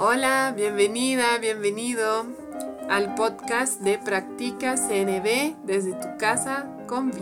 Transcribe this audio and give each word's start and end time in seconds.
Hola, 0.00 0.54
bienvenida, 0.56 1.38
bienvenido 1.38 2.24
al 2.88 3.16
podcast 3.16 3.82
de 3.82 3.98
Practica 3.98 4.76
CNB 4.76 5.66
desde 5.66 5.90
tu 5.94 6.16
casa 6.20 6.72
con 6.86 7.10
Vi. 7.10 7.18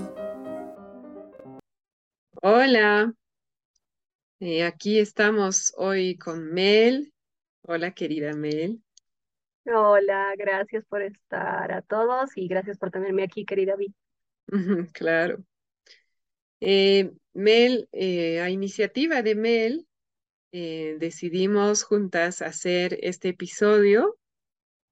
Hola, 2.43 3.15
eh, 4.41 4.62
aquí 4.62 4.99
estamos 4.99 5.73
hoy 5.79 6.19
con 6.19 6.53
Mel. 6.53 7.15
Hola, 7.62 7.93
querida 7.93 8.35
Mel. 8.35 8.83
Hola, 9.65 10.35
gracias 10.37 10.85
por 10.85 11.01
estar 11.01 11.72
a 11.72 11.81
todos 11.81 12.37
y 12.37 12.47
gracias 12.47 12.77
por 12.77 12.90
tenerme 12.90 13.22
aquí, 13.22 13.47
querida 13.47 13.74
Vi. 13.77 13.95
Claro. 14.93 15.43
Eh, 16.61 17.11
Mel, 17.33 17.88
eh, 17.93 18.43
a 18.43 18.51
iniciativa 18.51 19.23
de 19.23 19.34
Mel, 19.34 19.87
eh, 20.59 20.97
decidimos 20.98 21.83
juntas 21.83 22.41
hacer 22.41 22.98
este 23.02 23.29
episodio 23.29 24.16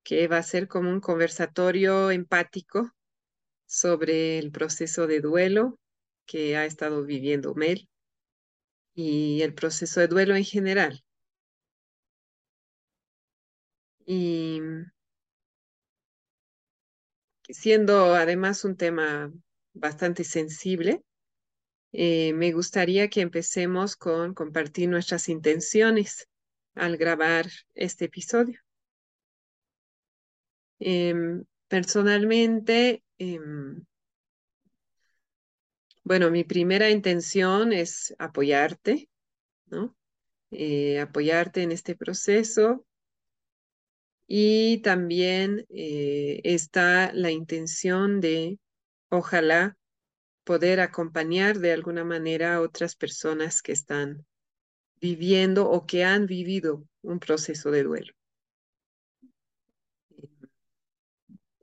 que 0.04 0.28
va 0.28 0.36
a 0.36 0.42
ser 0.42 0.68
como 0.68 0.90
un 0.90 1.00
conversatorio 1.00 2.10
empático 2.10 2.90
sobre 3.64 4.38
el 4.38 4.52
proceso 4.52 5.06
de 5.06 5.20
duelo 5.20 5.78
que 6.26 6.58
ha 6.58 6.66
estado 6.66 7.02
viviendo 7.04 7.54
Mel 7.54 7.88
y 8.94 9.40
el 9.40 9.54
proceso 9.54 10.00
de 10.00 10.08
duelo 10.08 10.36
en 10.36 10.44
general. 10.44 11.02
Y 14.06 14.60
siendo 17.48 18.14
además 18.14 18.66
un 18.66 18.76
tema 18.76 19.32
bastante 19.72 20.24
sensible, 20.24 21.02
eh, 21.96 22.32
me 22.32 22.50
gustaría 22.50 23.08
que 23.08 23.20
empecemos 23.20 23.94
con 23.94 24.34
compartir 24.34 24.88
nuestras 24.88 25.28
intenciones 25.28 26.28
al 26.74 26.96
grabar 26.96 27.46
este 27.72 28.06
episodio. 28.06 28.60
Em, 30.80 31.44
personalmente, 31.68 33.04
em, 33.18 33.84
bueno, 36.02 36.32
mi 36.32 36.42
primera 36.42 36.90
intención 36.90 37.72
es 37.72 38.12
apoyarte, 38.18 39.08
¿no? 39.66 39.96
Eh, 40.50 40.98
apoyarte 40.98 41.62
en 41.62 41.70
este 41.70 41.94
proceso. 41.94 42.84
Y 44.26 44.78
también 44.78 45.64
eh, 45.68 46.40
está 46.42 47.12
la 47.12 47.30
intención 47.30 48.20
de, 48.20 48.58
ojalá, 49.10 49.76
poder 50.44 50.80
acompañar 50.80 51.58
de 51.58 51.72
alguna 51.72 52.04
manera 52.04 52.54
a 52.54 52.60
otras 52.60 52.96
personas 52.96 53.62
que 53.62 53.72
están 53.72 54.26
viviendo 55.00 55.70
o 55.70 55.86
que 55.86 56.04
han 56.04 56.26
vivido 56.26 56.84
un 57.02 57.20
proceso 57.20 57.70
de 57.70 57.84
duelo. 57.84 58.14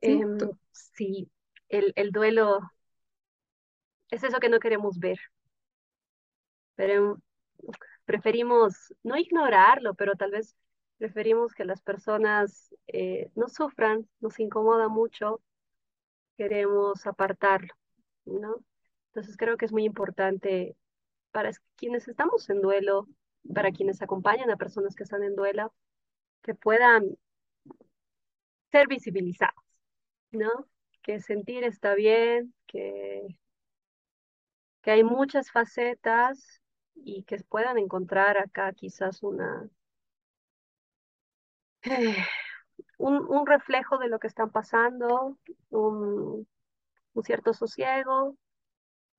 Em, 0.01 0.37
sí, 0.71 1.29
el, 1.69 1.93
el 1.95 2.11
duelo 2.11 2.59
es 4.11 4.23
eso 4.23 4.39
que 4.39 4.49
no 4.49 4.59
queremos 4.59 4.99
ver, 4.99 5.17
pero 6.75 7.19
preferimos 8.05 8.93
no 9.03 9.17
ignorarlo, 9.17 9.93
pero 9.95 10.15
tal 10.15 10.31
vez 10.31 10.55
preferimos 10.97 11.53
que 11.53 11.65
las 11.65 11.81
personas 11.81 12.73
eh, 12.87 13.31
no 13.35 13.47
sufran, 13.49 14.07
nos 14.19 14.39
incomoda 14.39 14.87
mucho, 14.89 15.41
queremos 16.37 17.05
apartarlo, 17.07 17.73
¿no? 18.25 18.57
Entonces 19.11 19.35
creo 19.35 19.57
que 19.57 19.65
es 19.65 19.73
muy 19.73 19.83
importante 19.83 20.77
para 21.31 21.51
quienes 21.75 22.07
estamos 22.07 22.49
en 22.49 22.61
duelo, 22.61 23.07
para 23.53 23.71
quienes 23.71 24.01
acompañan 24.01 24.49
a 24.49 24.57
personas 24.57 24.95
que 24.95 25.03
están 25.03 25.23
en 25.23 25.35
duelo, 25.35 25.73
que 26.41 26.55
puedan 26.55 27.17
ser 28.71 28.87
visibilizados, 28.87 29.63
¿no? 30.31 30.49
Que 31.01 31.19
sentir 31.19 31.65
está 31.65 31.93
bien, 31.93 32.53
que, 32.67 33.37
que 34.81 34.91
hay 34.91 35.03
muchas 35.03 35.51
facetas 35.51 36.61
y 36.95 37.23
que 37.23 37.37
puedan 37.43 37.77
encontrar 37.77 38.37
acá 38.37 38.71
quizás 38.71 39.23
una, 39.23 39.69
un, 42.97 43.25
un, 43.27 43.45
reflejo 43.45 43.97
de 43.97 44.07
lo 44.07 44.19
que 44.19 44.27
están 44.27 44.51
pasando, 44.51 45.37
un, 45.69 46.47
un 47.13 47.23
cierto 47.23 47.53
sosiego, 47.53 48.37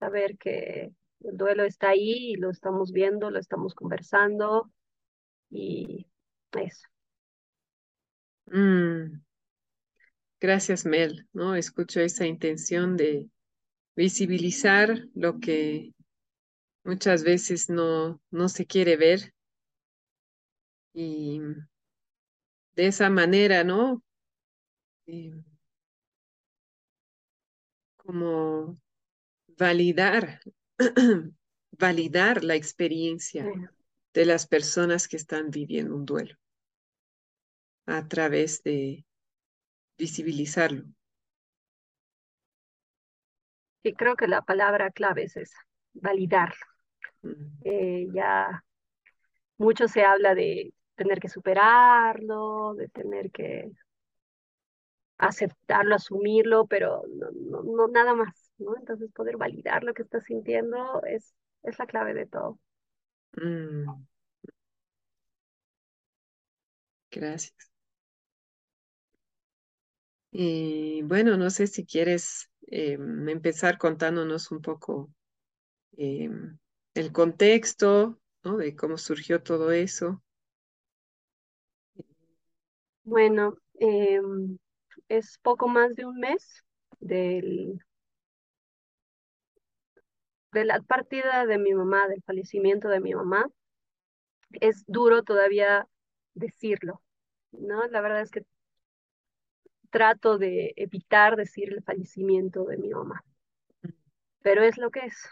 saber 0.02 0.36
que 0.36 0.92
el 1.20 1.36
duelo 1.36 1.62
está 1.62 1.90
ahí 1.90 2.32
y 2.32 2.34
lo 2.34 2.50
estamos 2.50 2.90
viendo, 2.90 3.30
lo 3.30 3.38
estamos 3.38 3.72
conversando 3.72 4.68
y 5.48 6.08
eso. 6.54 6.88
Mm. 8.46 9.22
Gracias, 10.40 10.84
Mel, 10.84 11.28
¿no? 11.32 11.54
Escucho 11.54 12.00
esa 12.00 12.26
intención 12.26 12.96
de 12.96 13.28
visibilizar 13.94 15.06
lo 15.14 15.38
que 15.38 15.94
muchas 16.82 17.22
veces 17.22 17.70
no, 17.70 18.20
no 18.32 18.48
se 18.48 18.66
quiere 18.66 18.96
ver 18.96 19.32
y 20.94 21.40
de 22.74 22.86
esa 22.88 23.08
manera, 23.08 23.62
¿no? 23.62 24.02
Eh, 25.06 25.44
como 27.96 28.80
validar, 29.62 30.40
validar 31.78 32.42
la 32.42 32.56
experiencia 32.56 33.46
de 34.12 34.26
las 34.26 34.46
personas 34.46 35.06
que 35.06 35.16
están 35.16 35.50
viviendo 35.50 35.94
un 35.94 36.04
duelo 36.04 36.36
a 37.86 38.06
través 38.08 38.62
de 38.64 39.06
visibilizarlo. 39.96 40.84
Sí, 43.84 43.94
creo 43.94 44.16
que 44.16 44.28
la 44.28 44.42
palabra 44.42 44.90
clave 44.90 45.24
es 45.24 45.36
esa, 45.36 45.58
validarlo. 45.94 46.66
Eh, 47.64 48.08
ya 48.12 48.64
mucho 49.58 49.86
se 49.86 50.02
habla 50.04 50.34
de 50.34 50.72
tener 50.96 51.20
que 51.20 51.28
superarlo, 51.28 52.74
de 52.74 52.88
tener 52.88 53.30
que 53.30 53.70
aceptarlo, 55.18 55.94
asumirlo, 55.94 56.66
pero 56.66 57.02
no, 57.48 57.62
no, 57.62 57.86
nada 57.88 58.14
más, 58.14 58.41
¿no? 58.64 58.76
Entonces 58.76 59.10
poder 59.12 59.36
validar 59.36 59.84
lo 59.84 59.94
que 59.94 60.02
estás 60.02 60.24
sintiendo 60.24 61.02
es, 61.04 61.34
es 61.62 61.78
la 61.78 61.86
clave 61.86 62.14
de 62.14 62.26
todo. 62.26 62.58
Mm. 63.36 64.04
Gracias. 67.10 67.72
Y 70.30 71.02
bueno, 71.02 71.36
no 71.36 71.50
sé 71.50 71.66
si 71.66 71.84
quieres 71.84 72.50
em, 72.66 73.28
empezar 73.28 73.76
contándonos 73.76 74.50
un 74.50 74.62
poco 74.62 75.10
em, 75.96 76.58
el 76.94 77.12
contexto, 77.12 78.18
¿no? 78.42 78.56
De 78.56 78.74
cómo 78.74 78.96
surgió 78.96 79.42
todo 79.42 79.72
eso. 79.72 80.22
Bueno, 83.04 83.56
em, 83.74 84.58
es 85.08 85.38
poco 85.42 85.68
más 85.68 85.94
de 85.94 86.06
un 86.06 86.18
mes 86.18 86.64
del, 87.00 87.78
de 90.52 90.64
la 90.64 90.80
partida 90.82 91.46
de 91.46 91.58
mi 91.58 91.74
mamá, 91.74 92.08
del 92.08 92.22
fallecimiento 92.22 92.88
de 92.88 93.00
mi 93.00 93.14
mamá. 93.14 93.46
Es 94.60 94.84
duro 94.86 95.22
todavía 95.24 95.88
decirlo, 96.34 97.02
¿no? 97.52 97.86
La 97.88 98.00
verdad 98.00 98.22
es 98.22 98.30
que 98.30 98.44
trato 99.90 100.38
de 100.38 100.72
evitar 100.76 101.36
decir 101.36 101.72
el 101.72 101.84
fallecimiento 101.84 102.64
de 102.64 102.78
mi 102.78 102.88
mamá, 102.90 103.22
pero 104.42 104.62
es 104.62 104.76
lo 104.78 104.90
que 104.90 105.00
es, 105.00 105.28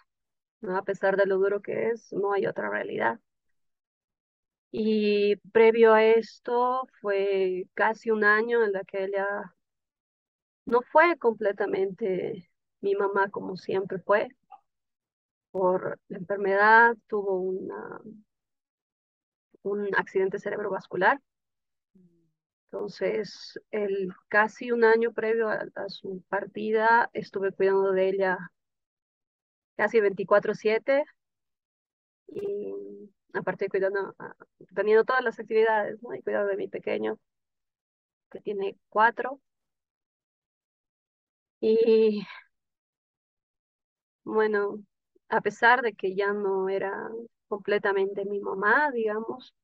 ¿no? 0.60 0.76
A 0.76 0.84
pesar 0.84 1.16
de 1.16 1.26
lo 1.26 1.38
duro 1.38 1.62
que 1.62 1.88
es, 1.90 2.12
no 2.12 2.32
hay 2.32 2.46
otra 2.46 2.70
realidad. 2.70 3.20
Y 4.72 5.36
previo 5.52 5.92
a 5.94 6.04
esto 6.04 6.86
fue 7.00 7.66
casi 7.74 8.10
un 8.10 8.24
año 8.24 8.64
en 8.64 8.72
la 8.72 8.84
que 8.84 9.04
ella 9.04 9.54
no 10.66 10.80
fue 10.82 11.18
completamente 11.18 12.50
mi 12.80 12.94
mamá 12.94 13.30
como 13.30 13.56
siempre 13.56 13.98
fue. 13.98 14.28
Por 15.52 15.98
la 16.08 16.18
enfermedad 16.18 16.96
tuvo 17.08 17.40
una, 17.40 18.00
un 19.62 19.88
accidente 19.96 20.38
cerebrovascular. 20.38 21.20
Entonces, 22.72 23.58
el 23.72 24.12
casi 24.28 24.70
un 24.70 24.84
año 24.84 25.12
previo 25.12 25.48
a, 25.48 25.66
su 25.88 26.22
partida, 26.28 27.10
estuve 27.12 27.52
cuidando 27.52 27.92
de 27.92 28.08
ella 28.08 28.38
casi 29.76 29.98
24/7 30.00 31.04
y 32.28 33.10
aparte 33.34 33.64
de 33.66 33.70
cuidando, 33.70 34.14
teniendo 34.74 35.04
todas 35.04 35.24
las 35.24 35.38
actividades, 35.40 36.02
¿no? 36.02 36.14
Y 36.14 36.22
cuidado 36.22 36.46
de 36.46 36.56
mi 36.56 36.68
pequeño, 36.68 37.18
que 38.30 38.40
tiene 38.40 38.76
cuatro. 38.88 39.40
Y 41.60 42.22
bueno, 44.24 44.82
a 45.30 45.40
pesar 45.40 45.82
de 45.82 45.94
que 45.94 46.14
ya 46.14 46.32
no 46.32 46.68
era 46.68 46.92
completamente 47.48 48.24
mi 48.26 48.40
mamá, 48.40 48.90
digamos, 48.92 49.54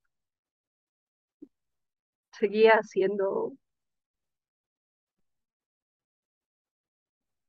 seguía 2.39 2.81
siendo, 2.85 3.53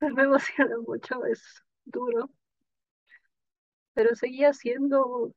me 0.00 0.22
emociona 0.24 0.76
mucho, 0.86 1.24
es 1.26 1.62
duro, 1.84 2.30
pero 3.94 4.14
seguía 4.14 4.52
siendo 4.54 5.34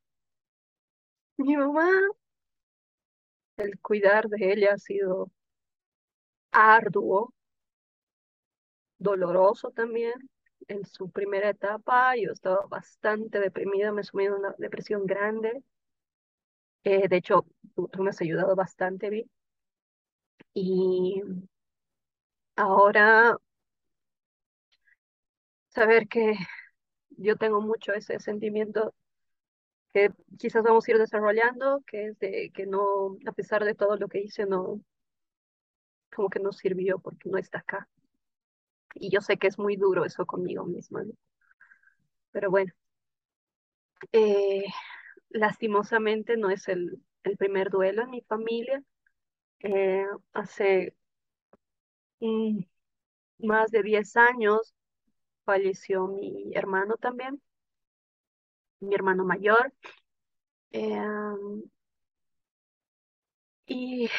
mi 1.38 1.58
mamá. 1.58 1.90
El 3.56 3.80
cuidar 3.80 4.28
de 4.28 4.52
ella 4.52 4.74
ha 4.74 4.78
sido 4.78 5.32
arduo, 6.54 7.34
doloroso 9.00 9.72
también. 9.72 10.31
En 10.72 10.86
su 10.86 11.10
primera 11.12 11.50
etapa 11.50 12.16
yo 12.16 12.32
estaba 12.32 12.66
bastante 12.68 13.40
deprimida, 13.40 13.92
me 13.92 14.04
sumí 14.04 14.26
en 14.26 14.34
una 14.34 14.56
depresión 14.58 15.06
grande. 15.06 15.64
Eh, 16.84 17.08
de 17.10 17.18
hecho, 17.18 17.46
tú, 17.76 17.90
me 18.00 18.10
has 18.10 18.22
ayudado 18.22 18.56
bastante, 18.56 19.10
Vi. 19.10 19.30
Y 20.54 21.22
ahora 22.56 23.38
saber 25.70 26.08
que 26.08 26.36
yo 27.10 27.36
tengo 27.38 27.62
mucho 27.62 27.94
ese 27.94 28.20
sentimiento 28.20 28.94
que 29.94 30.12
quizás 30.40 30.64
vamos 30.64 30.88
a 30.88 30.92
ir 30.92 30.98
desarrollando, 31.00 31.84
que 31.88 32.08
es 32.08 32.20
de 32.20 32.52
que 32.54 32.66
no, 32.66 33.18
a 33.28 33.32
pesar 33.34 33.66
de 33.66 33.76
todo 33.76 33.98
lo 33.98 34.08
que 34.08 34.22
hice, 34.22 34.46
no, 34.46 34.82
como 36.16 36.30
que 36.30 36.40
no 36.40 36.52
sirvió 36.54 37.00
porque 37.00 37.30
no 37.30 37.38
está 37.38 37.60
acá. 37.60 37.90
Y 38.96 39.10
yo 39.10 39.22
sé 39.22 39.38
que 39.38 39.48
es 39.48 39.60
muy 39.60 39.76
duro 39.78 40.06
eso 40.06 40.26
conmigo 40.26 40.66
misma. 40.66 41.04
Pero 42.32 42.50
bueno, 42.50 42.74
eh, 44.12 44.64
lastimosamente 45.30 46.38
no 46.38 46.50
es 46.50 46.68
el, 46.68 47.02
el, 47.24 47.38
primer 47.38 47.70
duelo 47.70 48.04
en 48.04 48.12
mi 48.12 48.22
familia. 48.22 48.84
Eh, 49.62 50.06
hace 50.34 50.96
mm, 52.20 52.60
más 53.40 53.72
de 53.72 53.84
10 53.84 54.16
años 54.18 54.74
falleció 55.46 56.08
mi 56.08 56.52
hermano 56.56 56.98
también, 56.98 57.42
mi 58.82 58.94
hermano 58.96 59.24
mayor. 59.26 59.74
Eh, 60.72 61.02
y 63.66 64.10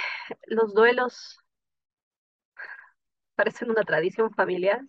los 0.47 0.75
duelos 0.75 1.42
parecen 3.43 3.73
una 3.73 3.83
tradición 3.83 4.31
familiar, 4.31 4.87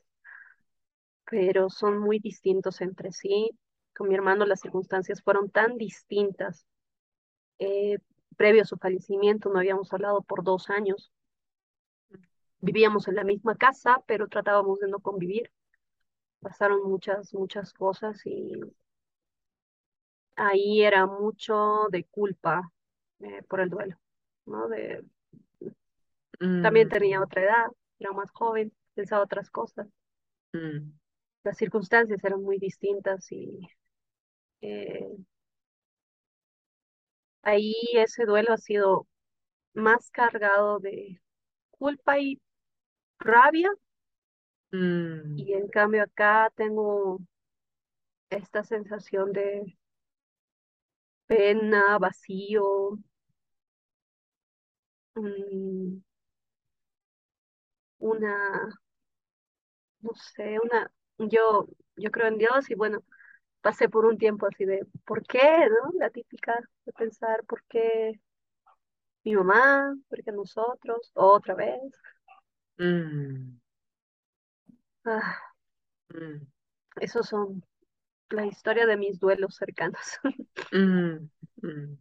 pero 1.25 1.71
son 1.71 1.97
muy 1.97 2.19
distintos 2.19 2.81
entre 2.81 3.11
sí. 3.11 3.49
Con 3.95 4.09
mi 4.09 4.13
hermano 4.13 4.45
las 4.45 4.59
circunstancias 4.59 5.23
fueron 5.23 5.49
tan 5.49 5.75
distintas. 5.75 6.67
Eh, 7.57 7.97
previo 8.37 8.61
a 8.61 8.65
su 8.65 8.77
fallecimiento 8.77 9.49
no 9.49 9.57
habíamos 9.57 9.91
hablado 9.91 10.21
por 10.21 10.43
dos 10.43 10.69
años. 10.69 11.11
Vivíamos 12.59 13.07
en 13.07 13.15
la 13.15 13.23
misma 13.23 13.55
casa, 13.55 14.03
pero 14.05 14.27
tratábamos 14.27 14.77
de 14.77 14.87
no 14.87 14.99
convivir. 14.99 15.51
Pasaron 16.39 16.87
muchas, 16.87 17.33
muchas 17.33 17.73
cosas 17.73 18.23
y 18.23 18.53
ahí 20.35 20.83
era 20.83 21.07
mucho 21.07 21.87
de 21.89 22.03
culpa 22.03 22.71
eh, 23.19 23.41
por 23.49 23.61
el 23.61 23.71
duelo, 23.71 23.97
¿no? 24.45 24.67
De, 24.67 25.03
mm. 26.39 26.61
También 26.61 26.87
tenía 26.89 27.19
otra 27.19 27.41
edad, 27.41 27.65
era 28.03 28.13
más 28.13 28.31
joven, 28.31 28.71
pensaba 28.93 29.23
otras 29.23 29.49
cosas. 29.49 29.87
Mm. 30.53 30.91
Las 31.43 31.57
circunstancias 31.57 32.23
eran 32.23 32.41
muy 32.41 32.57
distintas 32.57 33.31
y 33.31 33.59
eh, 34.61 35.17
ahí 37.41 37.73
ese 37.95 38.25
duelo 38.25 38.53
ha 38.53 38.57
sido 38.57 39.07
más 39.73 40.09
cargado 40.11 40.79
de 40.79 41.21
culpa 41.71 42.19
y 42.19 42.41
rabia. 43.19 43.71
Mm. 44.71 45.37
Y 45.37 45.53
en 45.53 45.67
cambio 45.67 46.03
acá 46.03 46.51
tengo 46.55 47.19
esta 48.29 48.63
sensación 48.63 49.31
de 49.31 49.77
pena, 51.27 51.97
vacío, 51.99 52.97
una, 58.03 58.69
no 60.01 60.11
sé, 60.15 60.57
una, 60.63 60.91
yo, 61.17 61.67
yo 61.95 62.11
creo 62.11 62.27
en 62.27 62.37
Dios 62.37 62.69
y 62.69 62.75
bueno, 62.75 63.03
pasé 63.61 63.89
por 63.89 64.05
un 64.05 64.17
tiempo 64.17 64.47
así 64.47 64.65
de, 64.65 64.85
¿por 65.05 65.23
qué? 65.25 65.39
¿No? 65.69 65.91
La 65.99 66.09
típica 66.09 66.59
de 66.85 66.93
pensar, 66.93 67.43
¿por 67.45 67.63
qué 67.69 68.19
mi 69.23 69.35
mamá? 69.35 69.95
¿Por 70.09 70.23
qué 70.23 70.31
nosotros? 70.31 71.11
Otra 71.13 71.55
vez. 71.55 71.79
Mm. 72.77 73.57
Ah, 75.05 75.37
mm. 76.09 76.45
Esos 76.99 77.27
son 77.27 77.63
la 78.29 78.45
historia 78.45 78.85
de 78.85 78.97
mis 78.97 79.19
duelos 79.19 79.55
cercanos. 79.55 80.19
Mm, 80.71 81.29
mm. 81.61 81.97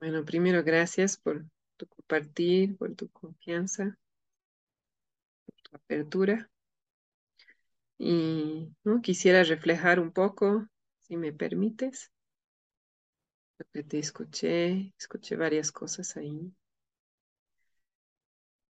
Bueno, 0.00 0.24
primero 0.24 0.64
gracias 0.64 1.16
por 1.16 1.44
tu 1.76 1.86
compartir, 1.86 2.76
por 2.76 2.94
tu 2.94 3.08
confianza, 3.10 3.98
por 5.44 5.54
tu 5.62 5.76
apertura. 5.76 6.50
Y 7.98 8.68
¿no? 8.84 9.00
quisiera 9.02 9.42
reflejar 9.44 10.00
un 10.00 10.12
poco, 10.12 10.68
si 11.00 11.16
me 11.16 11.32
permites, 11.32 12.12
lo 13.58 13.66
que 13.72 13.82
te 13.82 13.98
escuché, 13.98 14.94
escuché 14.98 15.36
varias 15.36 15.72
cosas 15.72 16.16
ahí. 16.16 16.52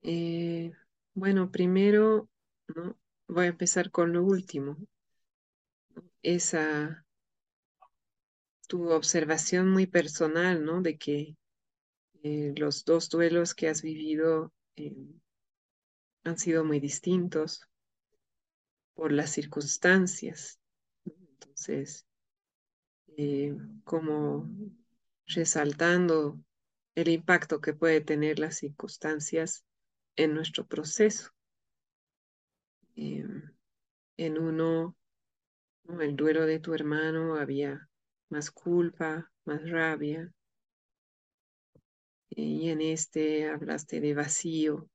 Eh, 0.01 0.71
bueno, 1.13 1.51
primero, 1.51 2.29
¿no? 2.67 2.97
voy 3.27 3.45
a 3.45 3.49
empezar 3.49 3.91
con 3.91 4.13
lo 4.13 4.23
último. 4.23 4.77
Esa 6.23 7.05
tu 8.69 8.89
observación 8.91 9.71
muy 9.71 9.87
personal, 9.87 10.63
¿no? 10.63 10.81
De 10.81 10.97
que 10.97 11.35
eh, 12.23 12.53
los 12.57 12.83
dos 12.83 13.09
duelos 13.09 13.55
que 13.55 13.69
has 13.69 13.81
vivido 13.81 14.51
eh, 14.75 15.07
han 16.23 16.37
sido 16.37 16.65
muy 16.65 16.79
distintos 16.79 17.67
por 18.93 19.11
las 19.11 19.29
circunstancias. 19.29 20.59
Entonces, 21.05 22.05
eh, 23.15 23.55
como 23.85 24.49
resaltando 25.27 26.39
el 26.95 27.07
impacto 27.07 27.61
que 27.61 27.73
puede 27.73 28.01
tener 28.01 28.39
las 28.39 28.57
circunstancias 28.57 29.63
en 30.15 30.33
nuestro 30.33 30.67
proceso. 30.67 31.31
en 32.95 34.37
uno, 34.37 34.97
el 36.01 36.15
duelo 36.17 36.45
de 36.45 36.59
tu 36.59 36.73
hermano 36.73 37.35
había 37.35 37.87
más 38.29 38.51
culpa, 38.51 39.31
más 39.45 39.69
rabia. 39.69 40.29
Y 42.31 42.69
en 42.69 42.81
este 42.81 43.47
hablaste 43.49 43.99
de 44.01 44.15
vacío, 44.15 44.89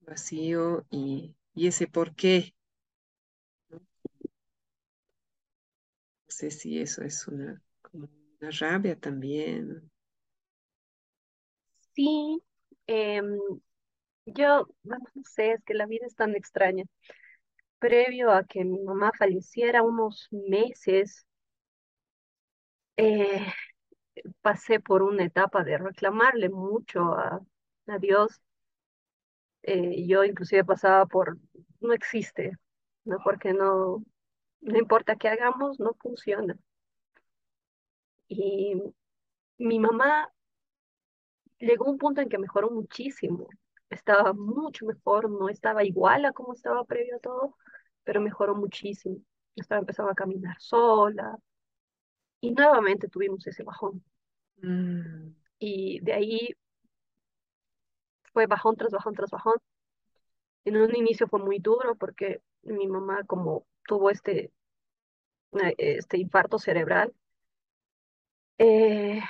vacío 0.00 0.84
y, 0.90 1.34
y 1.54 1.66
ese 1.68 1.86
por 1.86 2.14
qué. 2.14 2.54
¿no? 3.70 3.80
sé 6.28 6.50
si 6.50 6.78
eso 6.80 7.02
es 7.02 7.26
una, 7.28 7.62
una 7.92 8.50
rabia 8.58 8.96
también. 8.98 9.90
Sí, 11.94 12.42
em, 12.86 13.38
yo, 14.26 14.66
no 14.84 14.96
sé, 15.24 15.52
es 15.52 15.64
que 15.64 15.74
la 15.74 15.86
vida 15.86 16.06
es 16.06 16.14
tan 16.14 16.34
extraña. 16.36 16.84
Previo 17.78 18.30
a 18.32 18.44
que 18.44 18.64
mi 18.64 18.80
mamá 18.82 19.12
falleciera, 19.18 19.82
unos 19.82 20.28
meses, 20.30 21.26
eh, 22.96 23.46
pasé 24.42 24.80
por 24.80 25.02
una 25.02 25.24
etapa 25.24 25.64
de 25.64 25.78
reclamarle 25.78 26.48
mucho 26.50 27.14
a, 27.14 27.40
a 27.86 27.98
Dios. 27.98 28.40
Eh, 29.62 30.06
yo 30.06 30.24
inclusive 30.24 30.64
pasaba 30.64 31.06
por, 31.06 31.38
no 31.80 31.92
existe, 31.92 32.56
¿no? 33.04 33.18
Porque 33.24 33.52
no, 33.52 34.02
no 34.60 34.78
importa 34.78 35.16
qué 35.16 35.28
hagamos, 35.28 35.80
no 35.80 35.94
funciona. 35.94 36.56
Y 38.28 38.80
mi 39.58 39.78
mamá 39.80 40.32
llegó 41.58 41.86
a 41.86 41.90
un 41.90 41.98
punto 41.98 42.20
en 42.20 42.28
que 42.28 42.38
mejoró 42.38 42.70
muchísimo. 42.70 43.48
Estaba 43.90 44.32
mucho 44.32 44.86
mejor, 44.86 45.30
no 45.30 45.48
estaba 45.48 45.84
igual 45.84 46.24
a 46.24 46.32
como 46.32 46.54
estaba 46.54 46.84
previo 46.84 47.16
a 47.16 47.20
todo, 47.20 47.56
pero 48.04 48.20
mejoró 48.20 48.54
muchísimo. 48.54 49.18
Estaba 49.56 49.80
empezando 49.80 50.10
a 50.12 50.14
caminar 50.14 50.56
sola. 50.60 51.36
Y 52.40 52.52
nuevamente 52.52 53.08
tuvimos 53.08 53.46
ese 53.46 53.62
bajón. 53.62 54.02
Mm. 54.62 55.34
Y 55.58 56.00
de 56.00 56.12
ahí 56.12 56.54
fue 58.32 58.46
bajón 58.46 58.76
tras 58.76 58.92
bajón 58.92 59.14
tras 59.14 59.30
bajón. 59.30 59.56
En 60.64 60.76
un 60.76 60.94
inicio 60.94 61.26
fue 61.26 61.40
muy 61.40 61.58
duro 61.58 61.96
porque 61.96 62.42
mi 62.62 62.86
mamá 62.86 63.24
como 63.24 63.66
tuvo 63.86 64.10
este, 64.10 64.52
este 65.78 66.18
infarto 66.18 66.58
cerebral, 66.58 67.12
eh, 68.58 69.20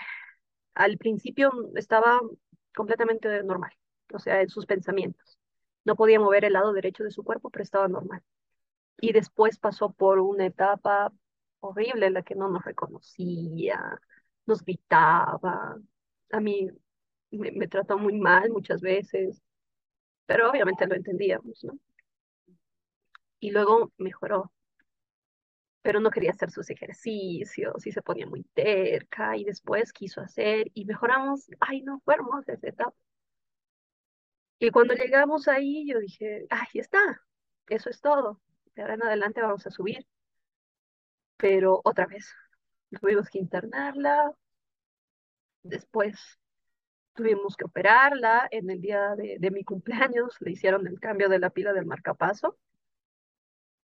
al 0.75 0.99
principio 0.99 1.51
estaba 1.77 2.21
completamente 2.75 3.43
normal, 3.43 3.73
o 4.13 4.19
sea, 4.19 4.41
en 4.43 4.49
sus 4.49 4.67
pensamientos. 4.67 5.39
No 5.85 5.97
podía 5.97 6.21
mover 6.21 6.45
el 6.45 6.55
lado 6.55 6.73
derecho 6.73 7.05
de 7.05 7.11
su 7.11 7.23
cuerpo, 7.25 7.51
pero 7.51 7.63
estaba 7.63 7.89
normal. 7.89 8.23
Y 9.01 9.13
después 9.13 9.59
pasó 9.59 9.93
por 9.93 10.19
una 10.19 10.47
etapa 10.47 11.13
horrible 11.61 12.11
la 12.11 12.23
que 12.23 12.35
no 12.35 12.49
nos 12.49 12.65
reconocía, 12.65 13.81
nos 14.47 14.65
gritaba. 14.65 15.77
A 16.33 16.41
mí 16.41 16.69
me, 17.31 17.53
me 17.53 17.69
trató 17.69 17.99
muy 17.99 18.19
mal 18.21 18.51
muchas 18.51 18.81
veces, 18.81 19.43
pero 20.27 20.51
obviamente 20.51 20.87
lo 20.87 20.97
entendíamos, 20.97 21.65
¿no? 21.65 21.75
Y 23.39 23.51
luego 23.51 23.93
mejoró, 23.99 24.51
pero 25.83 26.01
no 26.01 26.11
quería 26.11 26.31
hacer 26.33 26.51
sus 26.51 26.69
ejercicios 26.71 27.87
y 27.87 27.93
se 27.93 28.03
ponía 28.03 28.27
muy 28.27 28.43
terca 28.55 29.37
y 29.37 29.45
después 29.45 29.93
quiso 29.93 30.21
hacer 30.21 30.71
y 30.75 30.85
mejoramos. 30.85 31.49
Ay, 31.61 31.83
no, 31.83 32.01
fue 32.05 32.15
hermosa 32.15 32.53
esa 32.53 32.69
etapa. 32.69 32.95
Y 34.59 34.71
cuando 34.71 34.95
llegamos 34.95 35.49
ahí, 35.49 35.87
yo 35.89 35.99
dije, 35.99 36.47
ahí 36.51 36.69
está, 36.81 37.01
eso 37.69 37.91
es 37.91 38.01
todo. 38.01 38.41
De 38.75 38.83
ahora 38.83 38.95
en 38.95 39.03
adelante 39.03 39.41
vamos 39.43 39.67
a 39.67 39.71
subir. 39.71 40.07
Pero 41.41 41.81
otra 41.85 42.07
vez, 42.07 42.33
tuvimos 43.01 43.29
que 43.31 43.39
internarla. 43.39 44.33
Después 45.63 46.39
tuvimos 47.15 47.57
que 47.57 47.65
operarla. 47.65 48.49
En 48.51 48.71
el 48.71 48.81
día 48.81 49.15
de, 49.17 49.51
mi 49.51 49.65
cumpleaños 49.65 50.37
le 50.41 50.53
hicieron 50.53 50.87
el 50.87 51.01
cambio 51.01 51.29
de 51.29 51.39
la 51.39 51.51
pila 51.51 51.73
del 51.73 51.87
marcapaso 51.87 52.59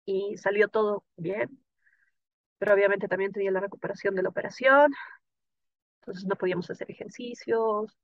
y 0.05 0.37
salió 0.37 0.67
todo 0.69 1.05
bien. 1.17 1.59
Pero 2.57 2.73
obviamente 2.73 3.07
también 3.07 3.31
tenía 3.31 3.51
la 3.51 3.59
recuperación 3.59 4.15
de 4.15 4.23
la 4.23 4.29
operación. 4.29 4.91
Entonces 6.01 6.25
no 6.25 6.35
podíamos 6.35 6.69
hacer 6.69 6.89
ejercicios. 6.91 7.97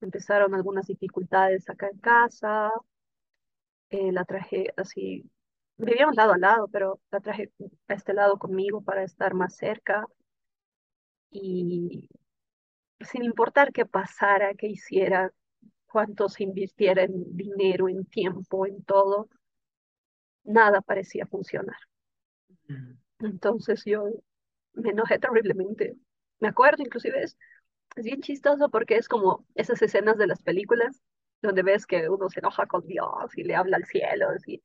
Empezaron 0.00 0.54
algunas 0.54 0.86
dificultades 0.86 1.68
acá 1.70 1.88
en 1.88 1.98
casa. 1.98 2.70
Eh, 3.90 4.10
la 4.12 4.24
traje 4.24 4.72
así, 4.76 5.30
vivíamos 5.84 6.16
lado 6.16 6.32
a 6.32 6.38
lado, 6.38 6.68
pero 6.68 7.00
la 7.10 7.20
traje 7.20 7.50
a 7.88 7.94
este 7.94 8.14
lado 8.14 8.38
conmigo 8.38 8.82
para 8.82 9.02
estar 9.02 9.34
más 9.34 9.56
cerca. 9.56 10.06
Y 11.30 12.08
sin 13.00 13.24
importar 13.24 13.72
qué 13.72 13.86
pasara, 13.86 14.54
qué 14.54 14.68
hiciera, 14.68 15.32
cuánto 15.86 16.28
se 16.28 16.44
invirtiera 16.44 17.02
en 17.02 17.36
dinero, 17.36 17.88
en 17.88 18.04
tiempo, 18.06 18.66
en 18.66 18.82
todo, 18.84 19.28
nada 20.44 20.80
parecía 20.80 21.26
funcionar. 21.26 21.76
Entonces 23.18 23.84
yo 23.84 24.04
me 24.74 24.90
enojé 24.90 25.18
terriblemente. 25.18 25.96
Me 26.40 26.48
acuerdo, 26.48 26.82
inclusive 26.82 27.22
es, 27.22 27.36
es 27.96 28.04
bien 28.04 28.20
chistoso 28.20 28.70
porque 28.70 28.96
es 28.96 29.08
como 29.08 29.46
esas 29.54 29.82
escenas 29.82 30.16
de 30.18 30.26
las 30.26 30.42
películas 30.42 31.02
donde 31.40 31.62
ves 31.62 31.86
que 31.86 32.08
uno 32.08 32.28
se 32.30 32.38
enoja 32.40 32.66
con 32.66 32.86
Dios 32.86 33.36
y 33.36 33.42
le 33.42 33.56
habla 33.56 33.76
al 33.76 33.84
cielo 33.84 34.28
y, 34.46 34.62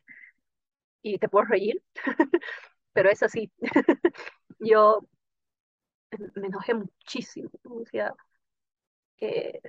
y 1.16 1.20
te 1.20 1.30
puedes 1.30 1.50
reír, 1.50 1.82
pero 2.94 3.10
es 3.10 3.24
así. 3.24 3.52
yo 4.60 5.02
me 6.36 6.48
enojé 6.48 6.74
muchísimo, 6.74 7.50
o 7.64 7.86
sea, 7.86 8.14
que 9.18 9.62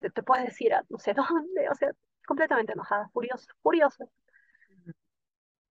te, 0.00 0.10
te 0.10 0.22
puedes 0.22 0.44
decir 0.46 0.74
a 0.74 0.84
no 0.88 0.98
sé 0.98 1.14
dónde, 1.14 1.68
o 1.70 1.74
sea, 1.74 1.90
completamente 2.26 2.72
enojada, 2.72 3.08
furiosa, 3.12 3.52
furiosa. 3.62 4.06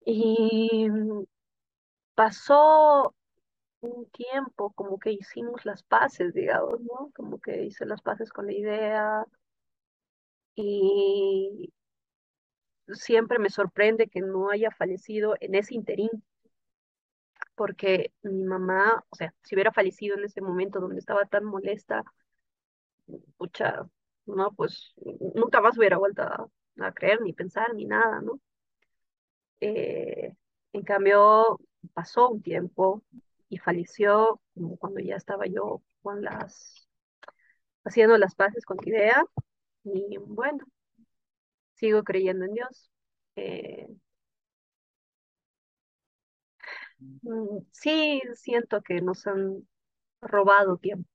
Y 0.06 0.88
pasó 2.16 3.16
un 3.82 4.10
tiempo 4.12 4.72
como 4.74 5.00
que 5.00 5.14
hicimos 5.14 5.66
las 5.66 5.84
paces, 5.84 6.34
digamos, 6.34 6.82
¿no? 6.82 7.12
Como 7.16 7.40
que 7.40 7.64
hice 7.66 7.86
las 7.86 8.02
paces 8.02 8.32
con 8.32 8.48
la 8.48 8.54
idea 8.54 9.26
y 10.56 11.72
siempre 12.94 13.40
me 13.40 13.50
sorprende 13.50 14.08
que 14.08 14.22
no 14.22 14.50
haya 14.50 14.72
fallecido 14.72 15.36
en 15.40 15.56
ese 15.56 15.76
interín, 15.76 16.10
porque 17.56 18.14
mi 18.24 18.44
mamá, 18.44 19.04
o 19.10 19.16
sea, 19.16 19.34
si 19.44 19.56
hubiera 19.56 19.72
fallecido 19.72 20.18
en 20.18 20.24
ese 20.26 20.42
momento 20.42 20.80
donde 20.80 21.00
estaba 21.00 21.26
tan 21.26 21.44
molesta, 21.46 22.04
pucha, 23.38 23.88
no, 24.26 24.52
pues 24.54 24.94
nunca 25.36 25.62
más 25.62 25.78
hubiera 25.78 25.98
vuelto 25.98 26.22
a, 26.24 26.48
a 26.80 26.92
creer, 26.94 27.22
ni 27.22 27.34
pensar, 27.34 27.74
ni 27.74 27.86
nada, 27.86 28.22
¿no? 28.22 28.40
Eh, 29.62 30.34
en 30.74 30.84
cambio, 30.84 31.60
pasó 31.94 32.30
un 32.30 32.42
tiempo 32.42 33.04
y 33.50 33.58
falleció 33.58 34.42
cuando 34.80 35.00
ya 35.00 35.16
estaba 35.16 35.48
yo 35.48 35.82
con 36.02 36.22
las, 36.24 36.88
haciendo 37.84 38.18
las 38.18 38.36
paces 38.36 38.66
con 38.66 38.78
mi 38.84 38.90
idea. 38.92 39.24
Y 39.84 40.18
bueno, 40.18 40.66
sigo 41.80 42.04
creyendo 42.04 42.46
en 42.46 42.54
Dios. 42.54 42.92
Eh, 43.36 43.88
mm, 47.00 47.60
sí, 47.72 48.22
siento 48.36 48.82
que 48.82 49.02
nos 49.02 49.26
han 49.28 49.68
robado 50.22 50.78
tiempo. 50.78 51.10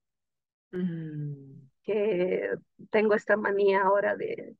Mm. 0.73 1.68
Que 1.85 2.50
tengo 2.90 3.14
esta 3.14 3.37
manía 3.37 3.83
ahora 3.83 4.16
de 4.16 4.56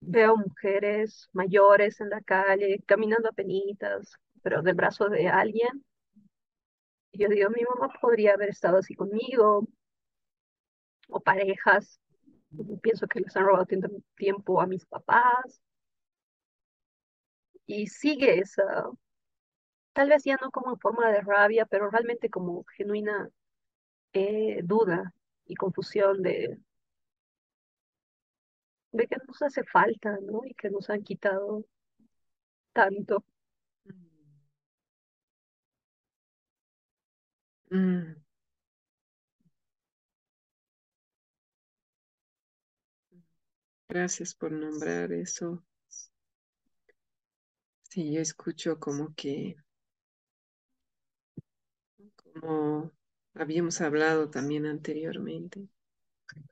veo 0.00 0.36
mujeres 0.36 1.28
mayores 1.32 2.00
en 2.00 2.10
la 2.10 2.20
calle, 2.20 2.82
caminando 2.86 3.28
a 3.28 3.32
penitas, 3.32 4.12
pero 4.42 4.62
del 4.62 4.74
brazo 4.74 5.08
de 5.08 5.28
alguien. 5.28 5.84
Y 7.12 7.18
yo 7.22 7.28
digo, 7.28 7.50
mi 7.50 7.62
mamá 7.64 7.92
podría 8.00 8.32
haber 8.34 8.48
estado 8.48 8.78
así 8.78 8.94
conmigo, 8.94 9.66
o 11.08 11.20
parejas. 11.20 12.00
Pienso 12.82 13.06
que 13.06 13.20
les 13.20 13.36
han 13.36 13.44
robado 13.44 13.66
tiempo 14.16 14.60
a 14.60 14.66
mis 14.66 14.84
papás. 14.86 15.62
Y 17.66 17.86
sigue 17.86 18.40
esa, 18.40 18.90
tal 19.92 20.08
vez 20.08 20.24
ya 20.24 20.36
no 20.40 20.50
como 20.50 20.70
en 20.70 20.78
forma 20.78 21.10
de 21.10 21.20
rabia, 21.20 21.66
pero 21.66 21.90
realmente 21.90 22.30
como 22.30 22.64
genuina 22.76 23.28
eh, 24.12 24.60
duda 24.64 25.14
y 25.46 25.54
confusión 25.56 26.22
de, 26.22 26.58
de 28.92 29.06
que 29.06 29.16
nos 29.26 29.40
hace 29.42 29.64
falta, 29.64 30.18
¿no? 30.22 30.42
Y 30.44 30.52
que 30.54 30.68
nos 30.70 30.90
han 30.90 31.02
quitado 31.02 31.64
tanto. 32.72 33.24
Mm. 37.70 38.14
Gracias 43.88 44.34
por 44.34 44.50
nombrar 44.52 45.12
eso. 45.12 45.62
Sí, 47.90 48.12
yo 48.12 48.20
escucho 48.20 48.78
como 48.78 49.14
que, 49.16 49.56
como 52.16 52.92
habíamos 53.34 53.80
hablado 53.80 54.30
también 54.30 54.66
anteriormente, 54.66 55.68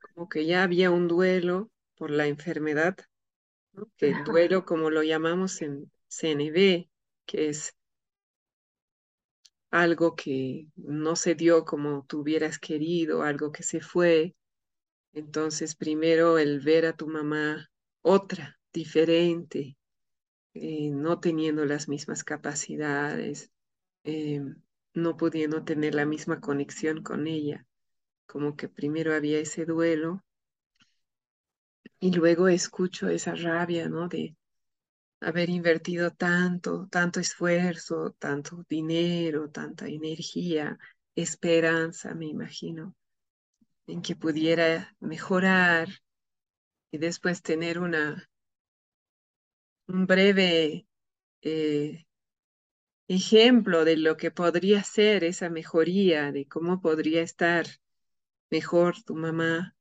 como 0.01 0.29
que 0.29 0.45
ya 0.45 0.63
había 0.63 0.91
un 0.91 1.07
duelo 1.07 1.71
por 1.97 2.11
la 2.11 2.27
enfermedad, 2.27 2.97
que 3.97 4.09
el 4.11 4.23
duelo 4.25 4.65
como 4.65 4.89
lo 4.91 5.03
llamamos 5.03 5.61
en 5.61 5.91
CNB, 6.09 6.89
que 7.25 7.49
es 7.49 7.75
algo 9.71 10.15
que 10.17 10.67
no 10.75 11.15
se 11.15 11.35
dio 11.35 11.65
como 11.65 12.05
tú 12.07 12.19
hubieras 12.21 12.59
querido, 12.59 13.23
algo 13.23 13.51
que 13.53 13.63
se 13.63 13.81
fue. 13.81 14.35
Entonces, 15.13 15.75
primero 15.75 16.37
el 16.37 16.59
ver 16.59 16.85
a 16.85 16.93
tu 16.93 17.07
mamá 17.07 17.69
otra, 18.01 18.59
diferente, 18.73 19.77
eh, 20.53 20.89
no 20.91 21.19
teniendo 21.19 21.65
las 21.65 21.87
mismas 21.87 22.23
capacidades, 22.23 23.51
eh, 24.03 24.41
no 24.93 25.17
pudiendo 25.17 25.63
tener 25.63 25.95
la 25.95 26.05
misma 26.05 26.39
conexión 26.41 27.03
con 27.03 27.27
ella, 27.27 27.65
como 28.25 28.55
que 28.55 28.69
primero 28.69 29.13
había 29.13 29.39
ese 29.39 29.65
duelo 29.65 30.23
y 31.99 32.11
luego 32.11 32.47
escucho 32.47 33.09
esa 33.09 33.35
rabia, 33.35 33.89
¿no? 33.89 34.07
De 34.07 34.35
haber 35.21 35.49
invertido 35.49 36.11
tanto, 36.11 36.87
tanto 36.91 37.19
esfuerzo, 37.19 38.15
tanto 38.19 38.65
dinero, 38.69 39.49
tanta 39.49 39.87
energía, 39.87 40.77
esperanza, 41.15 42.13
me 42.15 42.27
imagino, 42.27 42.95
en 43.87 44.01
que 44.01 44.15
pudiera 44.15 44.95
mejorar 44.99 45.87
y 46.91 46.97
después 46.97 47.41
tener 47.41 47.79
una, 47.79 48.29
un 49.87 50.05
breve 50.05 50.87
eh, 51.41 52.05
ejemplo 53.07 53.85
de 53.85 53.97
lo 53.97 54.17
que 54.17 54.31
podría 54.31 54.83
ser 54.83 55.23
esa 55.23 55.49
mejoría, 55.49 56.31
de 56.31 56.45
cómo 56.45 56.81
podría 56.81 57.21
estar 57.21 57.65
mejor 58.49 59.01
tu 59.03 59.15
mamá 59.15 59.75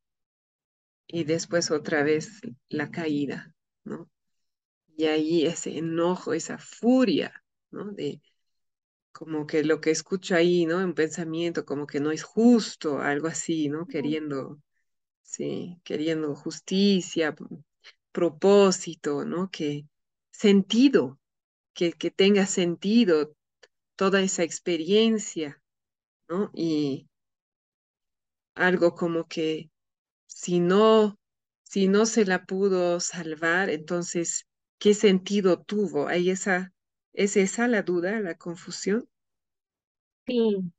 y 1.09 1.25
después 1.25 1.71
otra 1.71 2.03
vez 2.03 2.41
la 2.69 2.91
caída, 2.91 3.55
¿no? 3.85 4.11
Y 4.97 5.07
ahí 5.07 5.47
ese 5.47 5.79
enojo, 5.79 6.33
esa 6.33 6.59
furia, 6.59 7.45
¿no? 7.71 7.93
De 7.93 8.21
como 9.17 9.47
que 9.47 9.65
lo 9.65 9.81
que 9.81 9.91
escucho 9.91 10.35
ahí, 10.37 10.67
¿no? 10.67 10.77
Un 10.79 10.93
pensamiento 10.95 11.65
como 11.65 11.87
que 11.87 12.01
no 12.01 12.11
es 12.13 12.23
justo, 12.23 13.01
algo 13.01 13.29
así, 13.29 13.69
¿no? 13.71 13.87
Queriendo, 13.87 14.59
sí, 15.23 15.81
queriendo 15.85 16.35
justicia, 16.37 17.35
propósito, 18.13 19.25
¿no? 19.25 19.51
Que 19.51 19.87
sentido, 20.33 21.19
que, 21.75 21.93
que 21.93 22.11
tenga 22.11 22.47
sentido 22.47 23.35
toda 23.97 24.23
esa 24.23 24.43
experiencia, 24.45 25.63
¿no? 26.29 26.51
Y 26.55 27.09
algo 28.57 28.95
como 28.95 29.27
que 29.29 29.71
si 30.27 30.61
no, 30.61 31.19
si 31.65 31.89
no 31.89 32.07
se 32.07 32.25
la 32.27 32.45
pudo 32.45 33.01
salvar, 33.01 33.71
entonces, 33.71 34.47
¿qué 34.79 34.95
sentido 34.95 35.63
tuvo? 35.63 36.09
Hay 36.09 36.31
esa, 36.31 36.73
¿Es 37.17 37.37
esa 37.37 37.67
la 37.67 37.83
duda, 37.83 38.21
la 38.21 38.37
confusión? 38.37 39.09
Sí, 40.27 40.73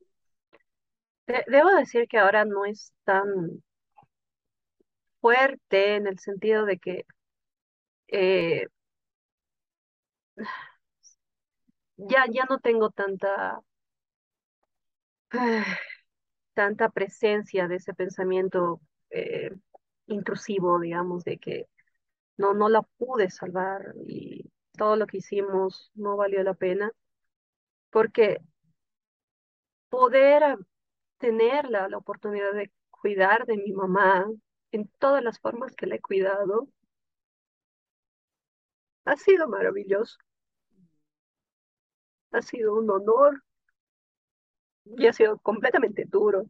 debo 1.46 1.70
decir 1.76 2.08
que 2.08 2.18
ahora 2.18 2.44
no 2.44 2.64
es 2.64 2.92
tan 3.04 3.62
fuerte 5.20 5.94
en 5.96 6.06
el 6.08 6.18
sentido 6.18 6.64
de 6.64 6.78
que 6.78 7.04
eh, 8.08 8.66
ya, 11.96 12.24
ya 12.30 12.44
no 12.48 12.58
tengo 12.60 12.90
tanta, 12.90 13.60
tanta 16.54 16.88
presencia 16.90 17.68
de 17.68 17.76
ese 17.76 17.94
pensamiento 17.94 18.80
eh, 19.10 19.50
intrusivo, 20.06 20.80
digamos, 20.80 21.24
de 21.24 21.38
que 21.38 21.66
no, 22.38 22.54
no 22.54 22.68
la 22.68 22.82
pude 22.82 23.30
salvar 23.30 23.94
y 24.06 24.50
todo 24.78 24.96
lo 24.96 25.06
que 25.06 25.18
hicimos 25.18 25.92
no 25.94 26.16
valió 26.16 26.42
la 26.42 26.54
pena, 26.54 26.92
porque 27.90 28.38
poder 29.90 30.58
tener 31.18 31.68
la, 31.70 31.88
oportunidad 31.96 32.52
de 32.54 32.70
cuidar 32.90 33.46
de 33.46 33.56
mi 33.58 33.72
mamá 33.72 34.26
en 34.72 34.88
todas 34.98 35.22
las 35.22 35.38
formas 35.40 35.74
que 35.76 35.86
la 35.86 35.96
he 35.96 36.00
cuidado, 36.00 36.68
ha 39.04 39.16
sido 39.16 39.48
maravilloso. 39.48 40.18
Ha 42.32 42.42
sido 42.42 42.74
un 42.76 42.90
honor 42.90 43.42
y 44.84 45.06
ha 45.06 45.12
sido 45.12 45.38
completamente 45.38 46.04
duro, 46.06 46.46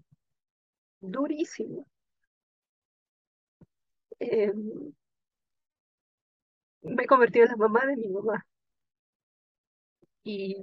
durísimo. 1.01 1.87
Eh, 4.21 4.53
me 6.89 7.05
he 7.05 7.07
convertido 7.07 7.45
en 7.47 7.51
la 7.53 7.57
mamá 7.57 7.87
de 7.87 7.97
mi 7.97 8.09
mamá 8.09 8.45
y 10.25 10.55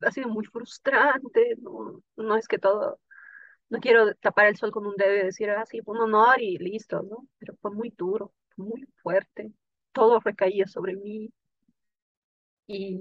ha 0.00 0.10
sido 0.10 0.28
muy 0.28 0.44
frustrante, 0.46 1.54
no, 1.60 2.02
no 2.16 2.36
es 2.36 2.48
que 2.48 2.58
todo, 2.58 3.00
no 3.70 3.80
quiero 3.80 4.14
tapar 4.16 4.46
el 4.46 4.56
sol 4.56 4.72
con 4.72 4.86
un 4.86 4.96
dedo 4.96 5.14
y 5.16 5.24
decir, 5.26 5.50
ah, 5.50 5.64
fue 5.66 5.96
un 5.96 6.02
honor 6.02 6.40
y 6.40 6.58
listo, 6.58 7.02
¿no? 7.02 7.28
Pero 7.38 7.54
fue 7.62 7.72
muy 7.72 7.90
duro, 7.96 8.34
muy 8.56 8.86
fuerte, 9.02 9.52
todo 9.92 10.20
recaía 10.20 10.66
sobre 10.66 10.96
mí 10.96 11.32
y 12.66 13.00